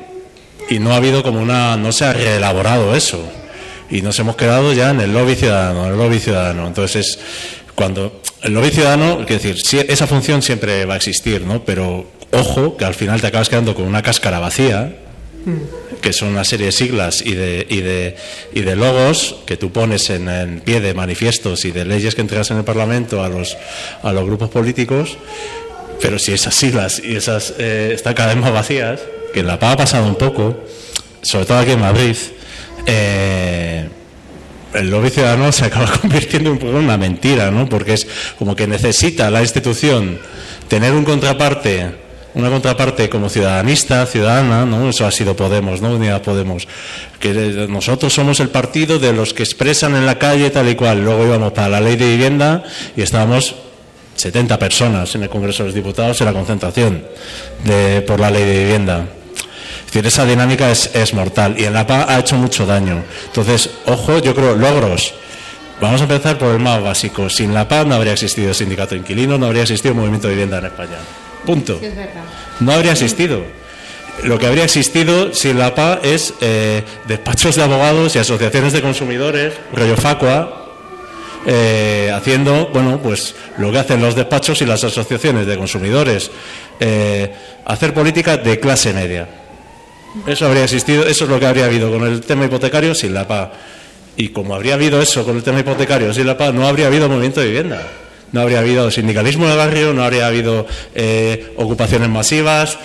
[0.68, 3.20] Y no ha habido como una, no se ha reelaborado eso.
[3.91, 6.66] Y nos hemos quedado ya en el lobby ciudadano, el lobby ciudadano.
[6.66, 7.18] Entonces,
[7.75, 9.57] cuando el lobby ciudadano, es decir,
[9.89, 11.64] esa función siempre va a existir, ¿no?
[11.64, 14.97] Pero ojo, que al final te acabas quedando con una cáscara vacía,
[16.01, 18.16] que son una serie de siglas y de, y de,
[18.55, 22.22] y de logos que tú pones en el pie de manifiestos y de leyes que
[22.22, 23.57] entregas en el Parlamento a los,
[24.03, 25.18] a los grupos políticos
[26.01, 29.01] pero si esas siglas y esas eh, están cada vez más vacías,
[29.33, 30.55] que en La Paz ha pasado un poco,
[31.22, 32.16] sobre todo aquí en Madrid,
[32.87, 33.89] eh,
[34.75, 37.68] el lobby ciudadano se acaba convirtiendo en una mentira, ¿no?
[37.68, 38.07] Porque es
[38.39, 40.18] como que necesita la institución
[40.68, 41.91] tener un contraparte,
[42.35, 44.89] una contraparte como ciudadanista, ciudadana, ¿no?
[44.89, 45.95] Eso ha sido Podemos, ¿no?
[45.95, 46.66] Unidad Podemos.
[47.20, 47.33] Que
[47.68, 51.05] nosotros somos el partido de los que expresan en la calle tal y cual.
[51.05, 52.64] Luego íbamos para la ley de vivienda
[52.97, 53.55] y estábamos
[54.16, 57.05] 70 personas en el Congreso de los Diputados en la concentración
[57.64, 59.07] de, por la ley de vivienda.
[59.95, 63.05] Decir, esa dinámica es, es mortal y en la PA ha hecho mucho daño.
[63.26, 65.14] Entonces, ojo, yo creo, logros.
[65.80, 67.30] Vamos a empezar por el más básico.
[67.30, 70.34] Sin la PA no habría existido el sindicato inquilino, no habría existido el movimiento de
[70.34, 70.97] vivienda en España.
[71.47, 71.80] Punto.
[72.59, 73.45] No habría existido.
[74.24, 78.83] Lo que habría existido sin la PA es eh, despachos de abogados y asociaciones de
[78.83, 80.72] consumidores, rollo Facua,
[81.46, 86.33] eh, haciendo, bueno, pues lo que hacen los despachos y las asociaciones de consumidores,
[86.80, 87.33] eh,
[87.64, 89.43] hacer política de clase media.
[90.26, 93.26] Eso habría existido, eso es lo que habría habido con el tema hipotecario sin la
[93.26, 93.53] PA.
[94.16, 97.08] Y como habría habido eso con el tema hipotecario sin la PA, no habría habido
[97.08, 97.82] movimiento de vivienda
[98.34, 102.76] no habría habido sindicalismo en el barrio, no habría habido eh, ocupaciones masivas,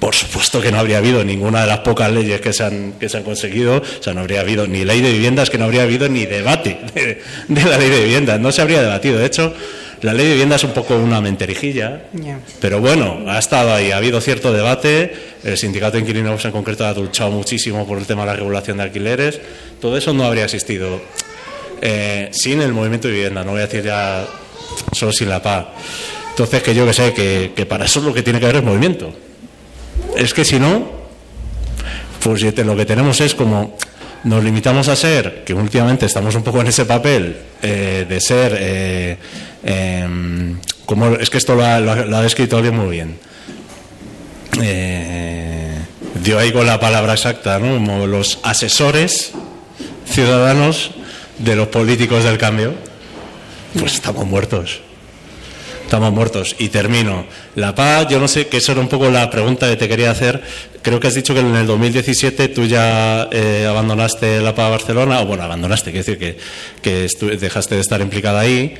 [0.00, 3.08] por supuesto que no habría habido ninguna de las pocas leyes que se han, que
[3.08, 5.84] se han conseguido, o sea, no habría habido ni ley de viviendas, que no habría
[5.84, 9.20] habido ni debate de, la ley de viviendas, no se habría debatido.
[9.20, 9.54] De hecho,
[10.02, 12.04] la ley de vivienda es un poco una menterijilla,
[12.60, 15.12] pero bueno, ha estado ahí, ha habido cierto debate,
[15.42, 18.76] el sindicato de inquilinos en concreto ha luchado muchísimo por el tema de la regulación
[18.76, 19.40] de alquileres,
[19.80, 21.00] todo eso no habría existido
[21.80, 24.26] eh, sin el movimiento de vivienda, no voy a decir ya
[24.92, 25.66] solo sin la paz.
[26.30, 28.62] Entonces, que yo que sé, que, para eso es lo que tiene que haber es
[28.62, 29.10] movimiento.
[30.16, 30.90] Es que si no,
[32.22, 33.76] pues lo que tenemos es como
[34.24, 38.56] nos limitamos a ser, que últimamente estamos un poco en ese papel eh, de ser,
[38.58, 39.16] eh,
[39.66, 43.18] em, como es que esto lo ha, descrito alguien muy bien,
[44.62, 45.78] eh,
[46.22, 47.74] dio ahí con la palabra exacta, ¿no?
[47.74, 49.32] Como los asesores
[50.08, 50.92] ciudadanos
[51.38, 52.74] de los políticos del cambio,
[53.78, 54.80] pues estamos muertos.
[55.86, 56.56] Estamos muertos.
[56.58, 57.26] Y termino.
[57.54, 60.10] La paz, yo no sé, que eso era un poco la pregunta que te quería
[60.10, 60.42] hacer.
[60.82, 65.20] Creo que has dicho que en el 2017 tú ya eh, abandonaste la paz Barcelona,
[65.20, 66.38] o bueno, abandonaste, quiero decir que,
[66.82, 68.74] que dejaste de estar implicada ahí.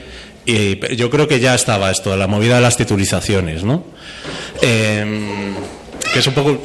[0.47, 3.85] Y yo creo que ya estaba esto, la movida de las titulizaciones, ¿no?
[4.63, 5.55] Em,
[6.13, 6.63] que es un poco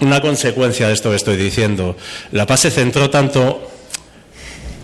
[0.00, 1.96] una consecuencia de esto que estoy diciendo.
[2.32, 3.70] La paz se centró tanto.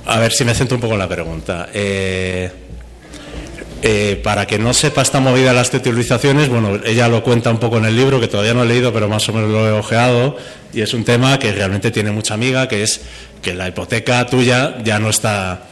[0.07, 1.69] A ver si me centro un poco en la pregunta.
[1.73, 2.51] Eh,
[3.83, 7.59] eh, para que no sepa esta movida de las titulizaciones, bueno, ella lo cuenta un
[7.59, 9.73] poco en el libro, que todavía no he leído, pero más o menos lo he
[9.73, 10.37] ojeado,
[10.73, 13.01] y es un tema que realmente tiene mucha amiga, que es
[13.41, 15.70] que la hipoteca tuya ya no está...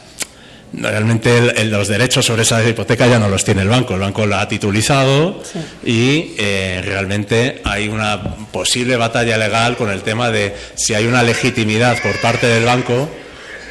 [0.71, 4.41] Realmente los derechos sobre esa hipoteca ya no los tiene el banco, el banco la
[4.41, 5.41] ha titulizado
[5.83, 8.21] y eh, realmente hay una
[8.51, 13.09] posible batalla legal con el tema de si hay una legitimidad por parte del banco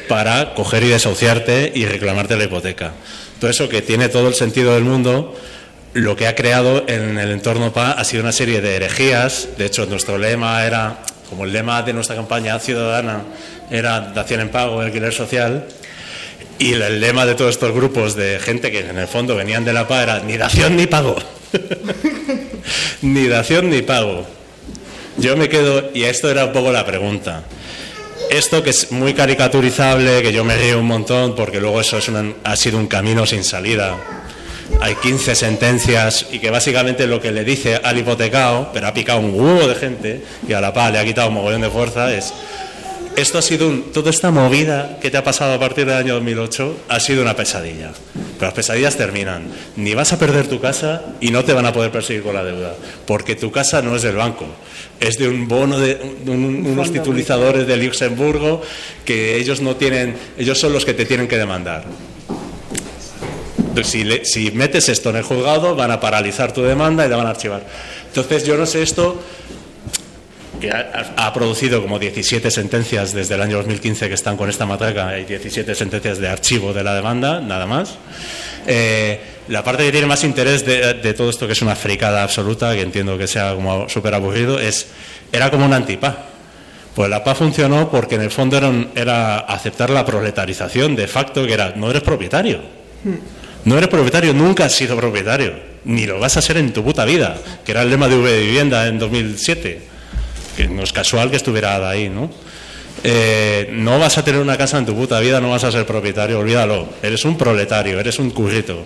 [0.09, 2.91] para coger y desahuciarte y reclamarte la hipoteca.
[3.39, 5.37] Todo eso que tiene todo el sentido del mundo,
[5.93, 9.49] lo que ha creado en el entorno PA ha sido una serie de herejías.
[9.57, 10.99] De hecho, nuestro lema era,
[11.29, 13.21] como el lema de nuestra campaña ciudadana,
[13.71, 15.65] era dación en pago, alquiler social.
[16.59, 19.73] Y el lema de todos estos grupos de gente que en el fondo venían de
[19.73, 21.15] la PA era ni dación ni pago.
[23.01, 24.27] ni dación ni pago.
[25.17, 27.43] Yo me quedo, y esto era un poco la pregunta
[28.29, 32.11] esto que es muy caricaturizable, que yo me río un montón, porque luego eso es
[32.43, 33.97] ha sido un camino sin salida.
[34.81, 39.19] Hay 15 sentencias y que básicamente lo que le dice al hipotecado, pero ha picado
[39.19, 42.13] un huevo de gente y a la paz le ha quitado un mogollón de fuerza,
[42.13, 42.31] es
[43.21, 46.13] esto ha sido un, toda esta movida que te ha pasado a partir del año
[46.15, 47.91] 2008 ha sido una pesadilla.
[48.13, 49.43] Pero las pesadillas terminan.
[49.75, 52.43] Ni vas a perder tu casa y no te van a poder perseguir con la
[52.43, 52.75] deuda,
[53.05, 54.45] porque tu casa no es del banco,
[54.99, 58.61] es de un bono de, unos titulizadores de Luxemburgo
[59.05, 61.85] que ellos no tienen, ellos son los que te tienen que demandar.
[63.83, 67.27] Si, si metes esto en el juzgado, van a paralizar tu demanda y la van
[67.27, 67.65] a archivar.
[68.07, 69.21] Entonces, yo no sé esto
[70.59, 75.09] que ha, producido como 17 sentencias desde el año 2015 que están con esta matraca,
[75.09, 77.97] hay 17 sentencias de archivo de la demanda, nada más.
[78.67, 82.75] Eh, la parte que tiene más interés de, todo esto, que es una fricada absoluta,
[82.75, 84.87] que entiendo que sea como súper aburrido, es,
[85.31, 86.25] era como un antipa.
[86.93, 91.45] Pues la paz funcionó porque en el fondo era, era aceptar la proletarización de facto,
[91.47, 92.61] que era, no eres propietario.
[93.65, 95.53] No eres propietario, nunca has sido propietario,
[95.85, 98.39] ni lo vas a ser en tu puta vida, que era el lema de V
[98.39, 99.88] Vivienda en 2007
[100.59, 102.29] que no es casual que estuviera ahí, ¿no?
[103.01, 105.85] Eh, no vas a tener una casa en tu puta vida, no vas a ser
[105.85, 106.89] propietario, olvídalo.
[107.01, 108.83] Eres un proletario, eres un currito.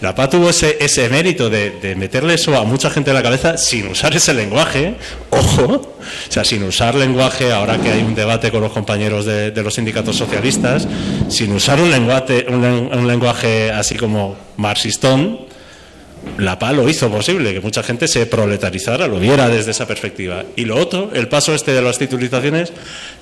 [0.00, 3.56] La PA tuvo ese, ese mérito de, meterle eso a mucha gente en la cabeza
[3.56, 4.96] sin usar ese lenguaje,
[5.30, 9.52] ojo, o sea, sin usar lenguaje, ahora que hay un debate con los compañeros de,
[9.62, 10.88] los sindicatos socialistas,
[11.28, 15.53] sin usar un lenguaje, un lenguaje así como marxistón,
[16.38, 20.44] la PA lo hizo posible, que mucha gente se proletarizara, lo viera desde esa perspectiva.
[20.56, 22.72] Y lo otro, el paso este de las titulizaciones,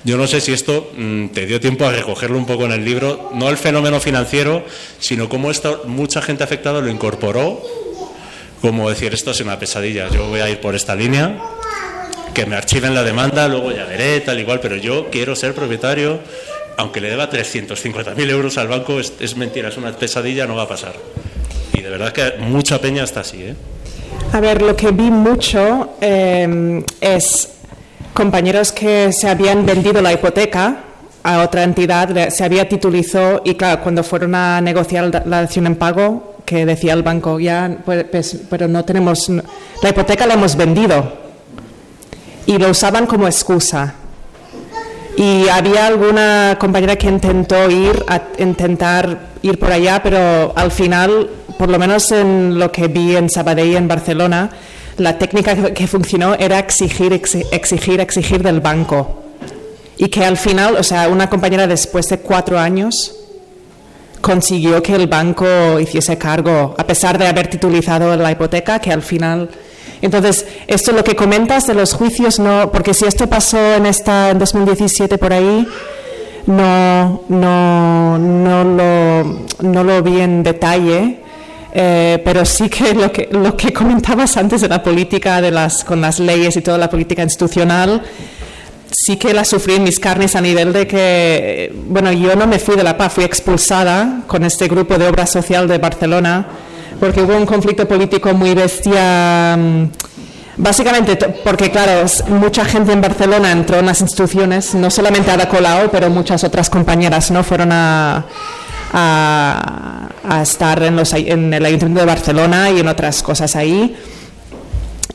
[0.03, 2.83] yo no sé si esto mm, te dio tiempo a recogerlo un poco en el
[2.83, 4.65] libro, no el fenómeno financiero,
[4.99, 7.61] sino cómo esto, mucha gente afectada lo incorporó,
[8.61, 11.39] como decir, esto es una pesadilla, yo voy a ir por esta línea,
[12.33, 16.19] que me archiven la demanda, luego ya veré, tal igual, pero yo quiero ser propietario,
[16.77, 20.67] aunque le deba 350.000 euros al banco, es mentira, es una pesadilla, no va a
[20.67, 20.95] pasar
[21.81, 23.41] de verdad que mucha peña está así.
[23.43, 23.55] ¿eh?
[24.31, 27.49] A ver, lo que vi mucho eh, es
[28.13, 30.83] compañeros que se habían vendido la hipoteca
[31.23, 35.75] a otra entidad, se había titulizado y claro, cuando fueron a negociar la acción en
[35.75, 40.55] pago, que decía el banco, ya, pues, pues, pero no tenemos, la hipoteca la hemos
[40.55, 41.13] vendido
[42.45, 43.95] y lo usaban como excusa.
[45.15, 51.29] Y había alguna compañera que intentó ir a intentar ir por allá, pero al final
[51.57, 54.49] por lo menos en lo que vi en Sabadell y en Barcelona,
[54.97, 59.23] la técnica que funcionó era exigir, exigir, exigir del banco.
[59.97, 63.15] Y que al final, o sea, una compañera después de cuatro años
[64.21, 69.01] consiguió que el banco hiciese cargo, a pesar de haber titulizado la hipoteca, que al
[69.01, 69.49] final...
[70.01, 74.31] Entonces, esto lo que comentas de los juicios, no, porque si esto pasó en esta
[74.31, 75.65] en 2017 por ahí,
[76.45, 81.21] no, no, no, lo, no lo vi en detalle,
[81.75, 85.83] eh, pero sí que lo, que lo que comentabas antes de la política, de las,
[85.83, 88.03] con las leyes y toda la política institucional,
[88.91, 92.59] sí que la sufrí en mis carnes a nivel de que, bueno, yo no me
[92.59, 96.45] fui de la paz, fui expulsada con este grupo de obra social de Barcelona,
[96.99, 99.87] porque hubo un conflicto político muy bestia mm,
[100.55, 105.89] Básicamente, porque claro, mucha gente en Barcelona entró en las instituciones, no solamente Ada Colau,
[105.89, 108.25] pero muchas otras compañeras no fueron a,
[108.93, 110.09] a,
[110.41, 113.95] estar en, los, en el Ayuntamiento de Barcelona y en otras cosas ahí.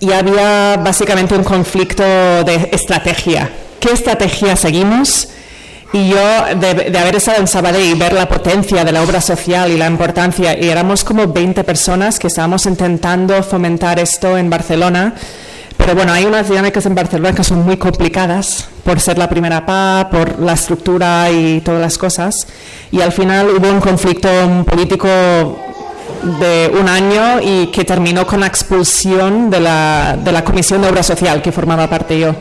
[0.01, 3.51] Y había básicamente un conflicto de estrategia.
[3.81, 5.29] ¿Qué estrategia seguimos?
[5.93, 6.19] Y yo,
[6.61, 9.87] de, haber estado en Sabadell y ver la potencia de la obra social y la
[9.87, 15.15] importancia, y éramos como 20 personas que estábamos intentando fomentar esto en Barcelona,
[15.79, 19.67] pero bueno, hay unas dinámicas en Barcelona que son muy complicadas por ser la primera
[19.67, 22.47] PA, por la estructura y todas las cosas,
[22.91, 24.31] y al final hubo un conflicto
[24.65, 25.07] político
[26.41, 30.89] de un año y que terminó con la expulsión de la, de la Comisión de
[30.89, 32.35] Obra Social que formaba parte yo.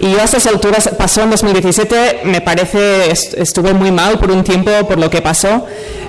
[0.00, 4.44] Y yo a esas alturas, pasó en 2017, me parece, estuve muy mal por un
[4.44, 5.64] tiempo por lo que pasó,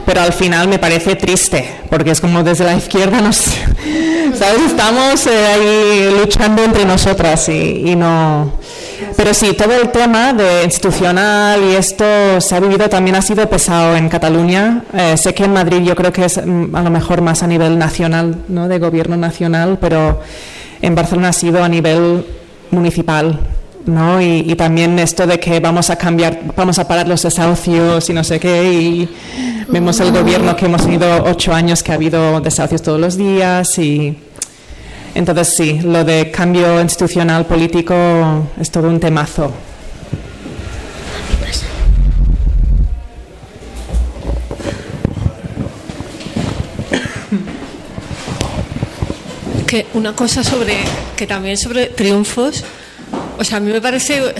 [0.06, 3.38] pero al final me parece triste, porque es como desde la izquierda nos,
[4.38, 4.62] ¿sabes?
[4.68, 8.65] Estamos eh, ahí luchando entre nosotras y, no...
[9.16, 12.06] Pero sí, todo el tema de institucional y esto
[12.40, 14.84] se ha vivido, también ha sido pesado en Cataluña.
[14.94, 17.48] Eh, sé que en Madrid yo creo que es mm, a lo mejor más a
[17.48, 18.68] nivel nacional, ¿no?
[18.68, 20.22] De gobierno nacional, pero
[20.82, 22.26] en Barcelona ha sido a nivel
[22.72, 23.40] municipal.
[23.86, 24.20] ¿no?
[24.22, 28.24] Y, también esto de que vamos a cambiar, vamos a parar los desahucios y no
[28.24, 29.10] sé qué, y
[29.70, 33.78] vemos el gobierno que hemos tenido ocho años que ha habido desahucios todos los días
[33.78, 34.18] y
[35.16, 37.96] entonces sí, lo de cambio institucional político
[38.60, 39.52] es todo un temazo.
[49.66, 50.78] Que una cosa sobre
[51.18, 52.64] que también sobre triunfos
[53.38, 54.34] o sea, a mí me parece,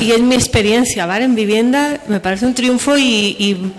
[0.00, 1.24] y es mi experiencia, ¿vale?
[1.24, 3.72] En vivienda, me parece un triunfo y,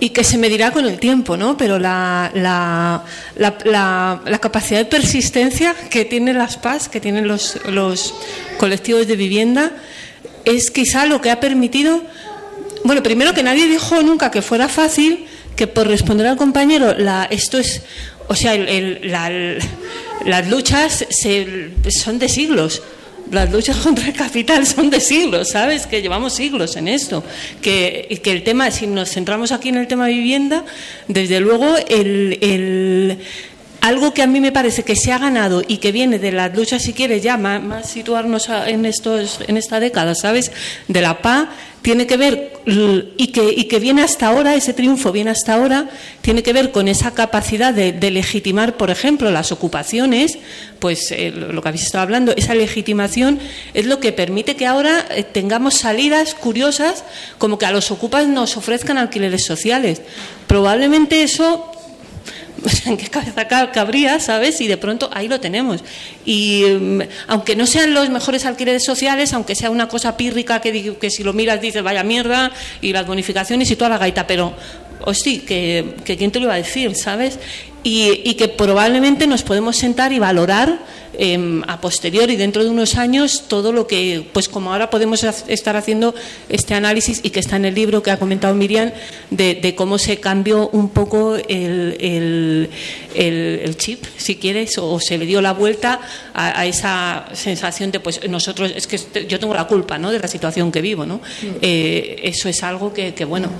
[0.00, 1.56] que se medirá con el tiempo, ¿no?
[1.56, 8.14] Pero la, la, capacidad de persistencia que tienen las PAS, que tienen los, los
[8.58, 9.72] colectivos de vivienda,
[10.44, 12.02] es quizá lo que ha permitido,
[12.84, 15.26] bueno, primero que nadie dijo nunca que fuera fácil,
[15.56, 17.82] que por responder al compañero, la, esto es,
[18.28, 18.54] o sea,
[20.24, 21.06] las luchas
[21.88, 22.82] son de siglos
[23.30, 25.86] las luchas contra el capital son de siglos, ¿sabes?
[25.86, 27.24] Que llevamos siglos en esto.
[27.60, 30.64] Que, que el tema, si nos centramos aquí en el tema vivienda,
[31.08, 33.18] desde luego el,
[33.80, 36.56] algo que a mí me parece que se ha ganado y que viene de las
[36.56, 40.52] luchas, si quieres ya más, situarnos en, estos, en esta década, ¿sabes?
[40.88, 41.50] De la PA,
[41.84, 45.90] tiene que ver, y que, viene hasta ahora, ese triunfo viene hasta ahora,
[46.22, 50.38] tiene que ver con esa capacidad de, legitimar, por ejemplo, las ocupaciones,
[50.78, 53.38] pues eh, lo que habéis estado hablando, esa legitimación
[53.74, 57.04] es lo que permite que ahora eh, tengamos salidas curiosas,
[57.36, 60.00] como que a los ocupas nos ofrezcan alquileres sociales.
[60.46, 61.70] Probablemente eso
[62.86, 64.60] en qué cabeza cabría, ¿sabes?
[64.60, 65.82] Y de pronto ahí lo tenemos.
[66.24, 70.96] Y mm, aunque no sean los mejores alquileres sociales, aunque sea una cosa pírrica que,
[70.96, 74.54] que si lo miras dices vaya mierda y las bonificaciones y toda la gaita, pero
[75.12, 77.38] sí, que, que quién te lo iba a decir, ¿sabes?
[77.84, 80.80] Y, y que probablemente nos podemos sentar y valorar
[81.16, 85.76] eh, a posteriori, dentro de unos años, todo lo que, pues como ahora podemos estar
[85.76, 86.12] haciendo
[86.48, 88.90] este análisis y que está en el libro que ha comentado Miriam,
[89.30, 92.68] de, cómo se cambió un poco el,
[93.76, 96.00] chip, si quieres, o se le dio la vuelta
[96.34, 100.10] a, esa sensación de, pues nosotros, es que este, yo tengo la culpa ¿no?
[100.10, 101.06] de la situación que vivo.
[101.06, 101.20] ¿no?
[101.62, 103.50] Eh, eso es algo que, bueno,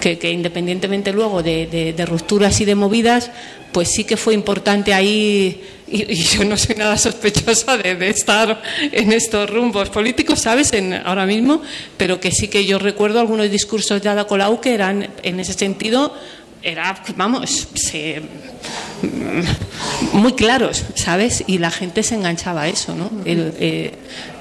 [0.00, 3.30] que, independientemente luego de rupturas y de movidas,
[3.74, 9.12] pues sí que fue importante ahí, y, yo no soy nada sospechosa de, estar en
[9.12, 11.60] estos rumbos políticos, ¿sabes?, en, ahora mismo,
[11.96, 15.54] pero que sí que yo recuerdo algunos discursos de Ada Colau que eran, en ese
[15.54, 16.14] sentido,
[16.62, 17.68] era, vamos,
[20.12, 21.42] muy claros, ¿sabes?
[21.48, 23.10] Y la gente se enganchaba a eso, ¿no?
[23.26, 23.92] Eh,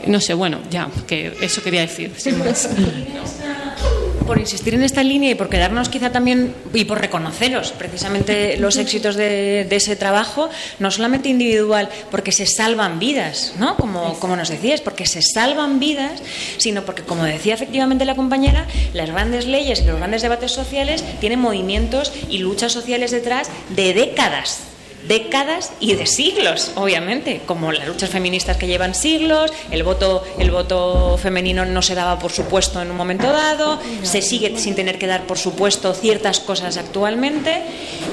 [0.05, 2.69] no sé, bueno, ya, que eso quería decir, sin más
[4.25, 8.77] por insistir en esta línea y por quedarnos quizá también y por reconoceros precisamente los
[8.77, 13.75] éxitos de, ese trabajo, no solamente individual, porque se salvan vidas, ¿no?
[13.75, 16.21] Como, como nos decías, porque se salvan vidas,
[16.57, 21.03] sino porque, como decía efectivamente la compañera, las grandes leyes y los grandes debates sociales
[21.19, 24.72] tienen movimientos y luchas sociales detrás de décadas
[25.07, 30.51] décadas y de siglos, obviamente, como las luchas feministas que llevan siglos, el voto, el
[30.51, 34.97] voto femenino no se daba por supuesto en un momento dado, se sigue sin tener
[34.97, 37.61] que dar por supuesto ciertas cosas actualmente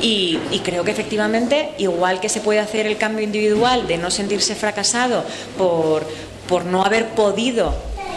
[0.00, 4.54] y, creo que efectivamente, igual que se puede hacer el cambio individual de no sentirse
[4.54, 5.24] fracasado
[5.56, 6.06] por,
[6.48, 7.74] por no haber podido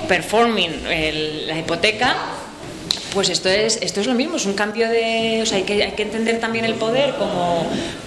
[0.07, 0.83] performing
[1.47, 2.15] la hipoteca,
[3.13, 5.39] pues esto es, esto es lo mismo, es un cambio de.
[5.43, 7.65] O sea, hay que, hay que entender también el poder como,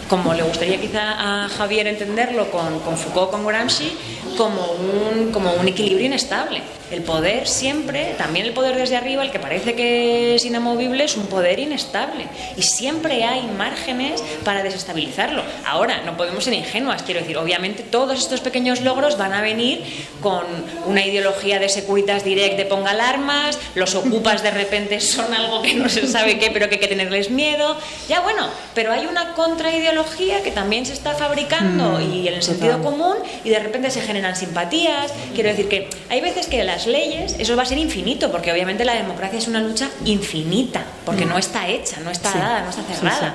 [0.08, 3.92] como le gustaría quizá a Javier entenderlo con, con Foucault, con Gramsci,
[4.36, 6.62] como un, como un equilibrio inestable.
[6.88, 11.16] El poder siempre, también el poder desde arriba, el que parece que es inamovible, es
[11.16, 12.26] un poder inestable.
[12.56, 15.42] Y siempre hay márgenes para desestabilizarlo.
[15.64, 19.82] Ahora, no podemos ser ingenuas, quiero decir, obviamente todos estos pequeños logros van a venir
[20.20, 20.44] con
[20.86, 25.74] una ideología de Securitas Direct de ponga alarmas, los ocupas de repente son algo que
[25.74, 27.76] no se sabe qué, pero que hay que tenerles miedo.
[28.08, 29.95] Ya bueno, pero hay una contraideología
[30.44, 33.14] que también se está fabricando Mm, y en el sentido común
[33.44, 35.12] y de repente se generan simpatías.
[35.34, 38.84] Quiero decir que hay veces que las leyes, eso va a ser infinito, porque obviamente
[38.84, 41.28] la democracia es una lucha infinita, porque Mm.
[41.30, 42.38] no está hecha, no está Sí.
[42.38, 43.34] dada, no está Sí, cerrada.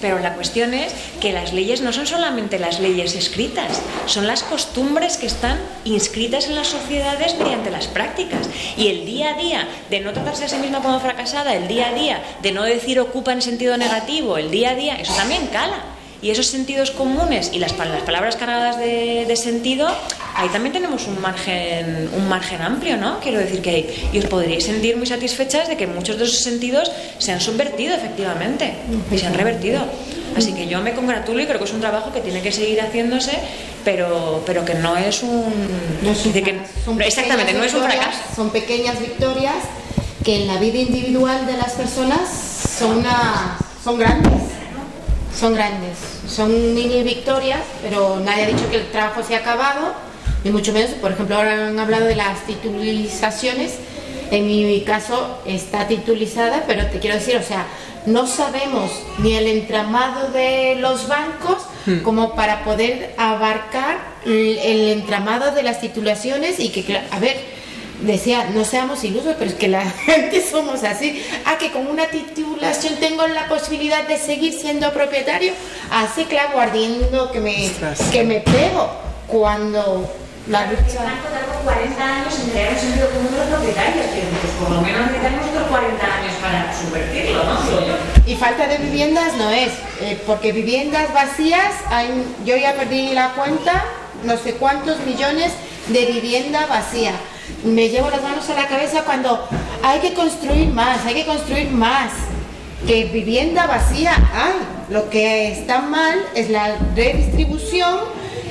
[0.00, 4.42] Pero la cuestión es que las leyes no son solamente las leyes escritas, son las
[4.42, 8.48] costumbres que están inscritas en las sociedades mediante las prácticas.
[8.76, 11.90] Y el día a día de no tratarse a sí misma como fracasada, el día
[11.90, 15.46] a día de no decir ocupa en sentido negativo, el día a día, eso también
[15.52, 15.76] cala.
[16.22, 19.88] Y esos sentidos comunes y las, las palabras cargadas de, de sentido,
[20.36, 23.18] ahí también tenemos un margen, un margen amplio, ¿no?
[23.18, 26.92] Quiero decir que y os podríais sentir muy satisfechas de que muchos de esos sentidos
[27.18, 28.72] se han subvertido efectivamente
[29.10, 29.80] y se han revertido.
[30.36, 32.80] Así que yo me congratulo y creo que es un trabajo que tiene que seguir
[32.80, 33.32] haciéndose,
[33.84, 35.52] pero, pero que no es un...
[36.02, 38.18] dice que- Son exactamente, no es un fracaso.
[38.36, 39.56] Son pequeñas victorias
[40.24, 42.20] que en la vida individual de las personas
[42.78, 44.40] son, una, son grandes.
[45.34, 45.98] Son grandes.
[46.28, 49.94] Son mini victorias, pero nadie ha dicho que el trabajo se ha acabado,
[50.44, 50.90] ni mucho menos.
[50.92, 53.74] Por ejemplo, ahora han hablado de las titulizaciones.
[54.30, 57.66] En mi caso está titulizada, pero te quiero decir, o sea,
[58.06, 61.58] no sabemos ni el entramado de los bancos
[62.02, 67.36] como para poder abarcar el, el entramado de las titulaciones y que, a ver,
[68.02, 71.22] decía, no seamos ilusos, pero es que la gente somos así.
[71.44, 75.52] Ah, que con una titulación tengo la posibilidad de seguir siendo propietario.
[75.90, 77.70] Hace clavo ardiendo que me,
[78.10, 78.90] que me pego
[79.26, 80.10] cuando
[80.48, 81.22] la lucha...
[81.64, 85.48] 40 años en crear un sentido común los propietarios, que pues, por lo menos necesitamos
[85.48, 87.60] otros 40 años para subvertirlo, ¿no?
[88.26, 89.70] Y falta de viviendas no es,
[90.00, 92.08] eh, porque viviendas vacías, hay,
[92.44, 93.84] yo ya perdí la cuenta,
[94.24, 95.52] no sé cuántos millones
[95.88, 97.12] de vivienda vacía.
[97.64, 99.48] Me llevo las manos a la cabeza cuando
[99.82, 102.12] hay que construir más, hay que construir más.
[102.86, 104.54] Que vivienda vacía hay.
[104.92, 108.00] Lo que está mal es la redistribución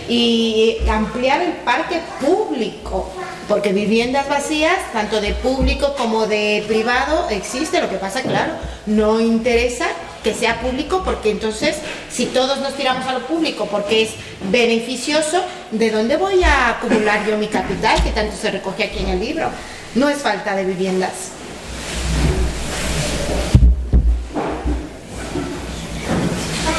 [0.08, 3.10] y ampliar el parque público,
[3.48, 7.82] porque viviendas vacías, tanto de público como de privado, existe.
[7.82, 8.54] Lo que pasa, claro,
[8.86, 9.88] no interesa
[10.24, 11.78] que sea público, porque entonces,
[12.12, 14.12] si todos nos tiramos a lo público porque es
[14.52, 19.10] beneficioso, ¿de dónde voy a acumular yo mi capital, que tanto se recoge aquí en
[19.10, 19.50] el libro?
[19.96, 21.12] No es falta de viviendas.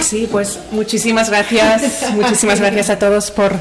[0.01, 3.55] Sí, pues muchísimas gracias, muchísimas gracias a todos por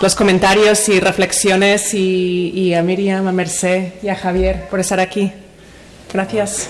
[0.00, 5.00] los comentarios y reflexiones y, y a Miriam, a Mercé y a Javier por estar
[5.00, 5.32] aquí.
[6.12, 6.68] Gracias.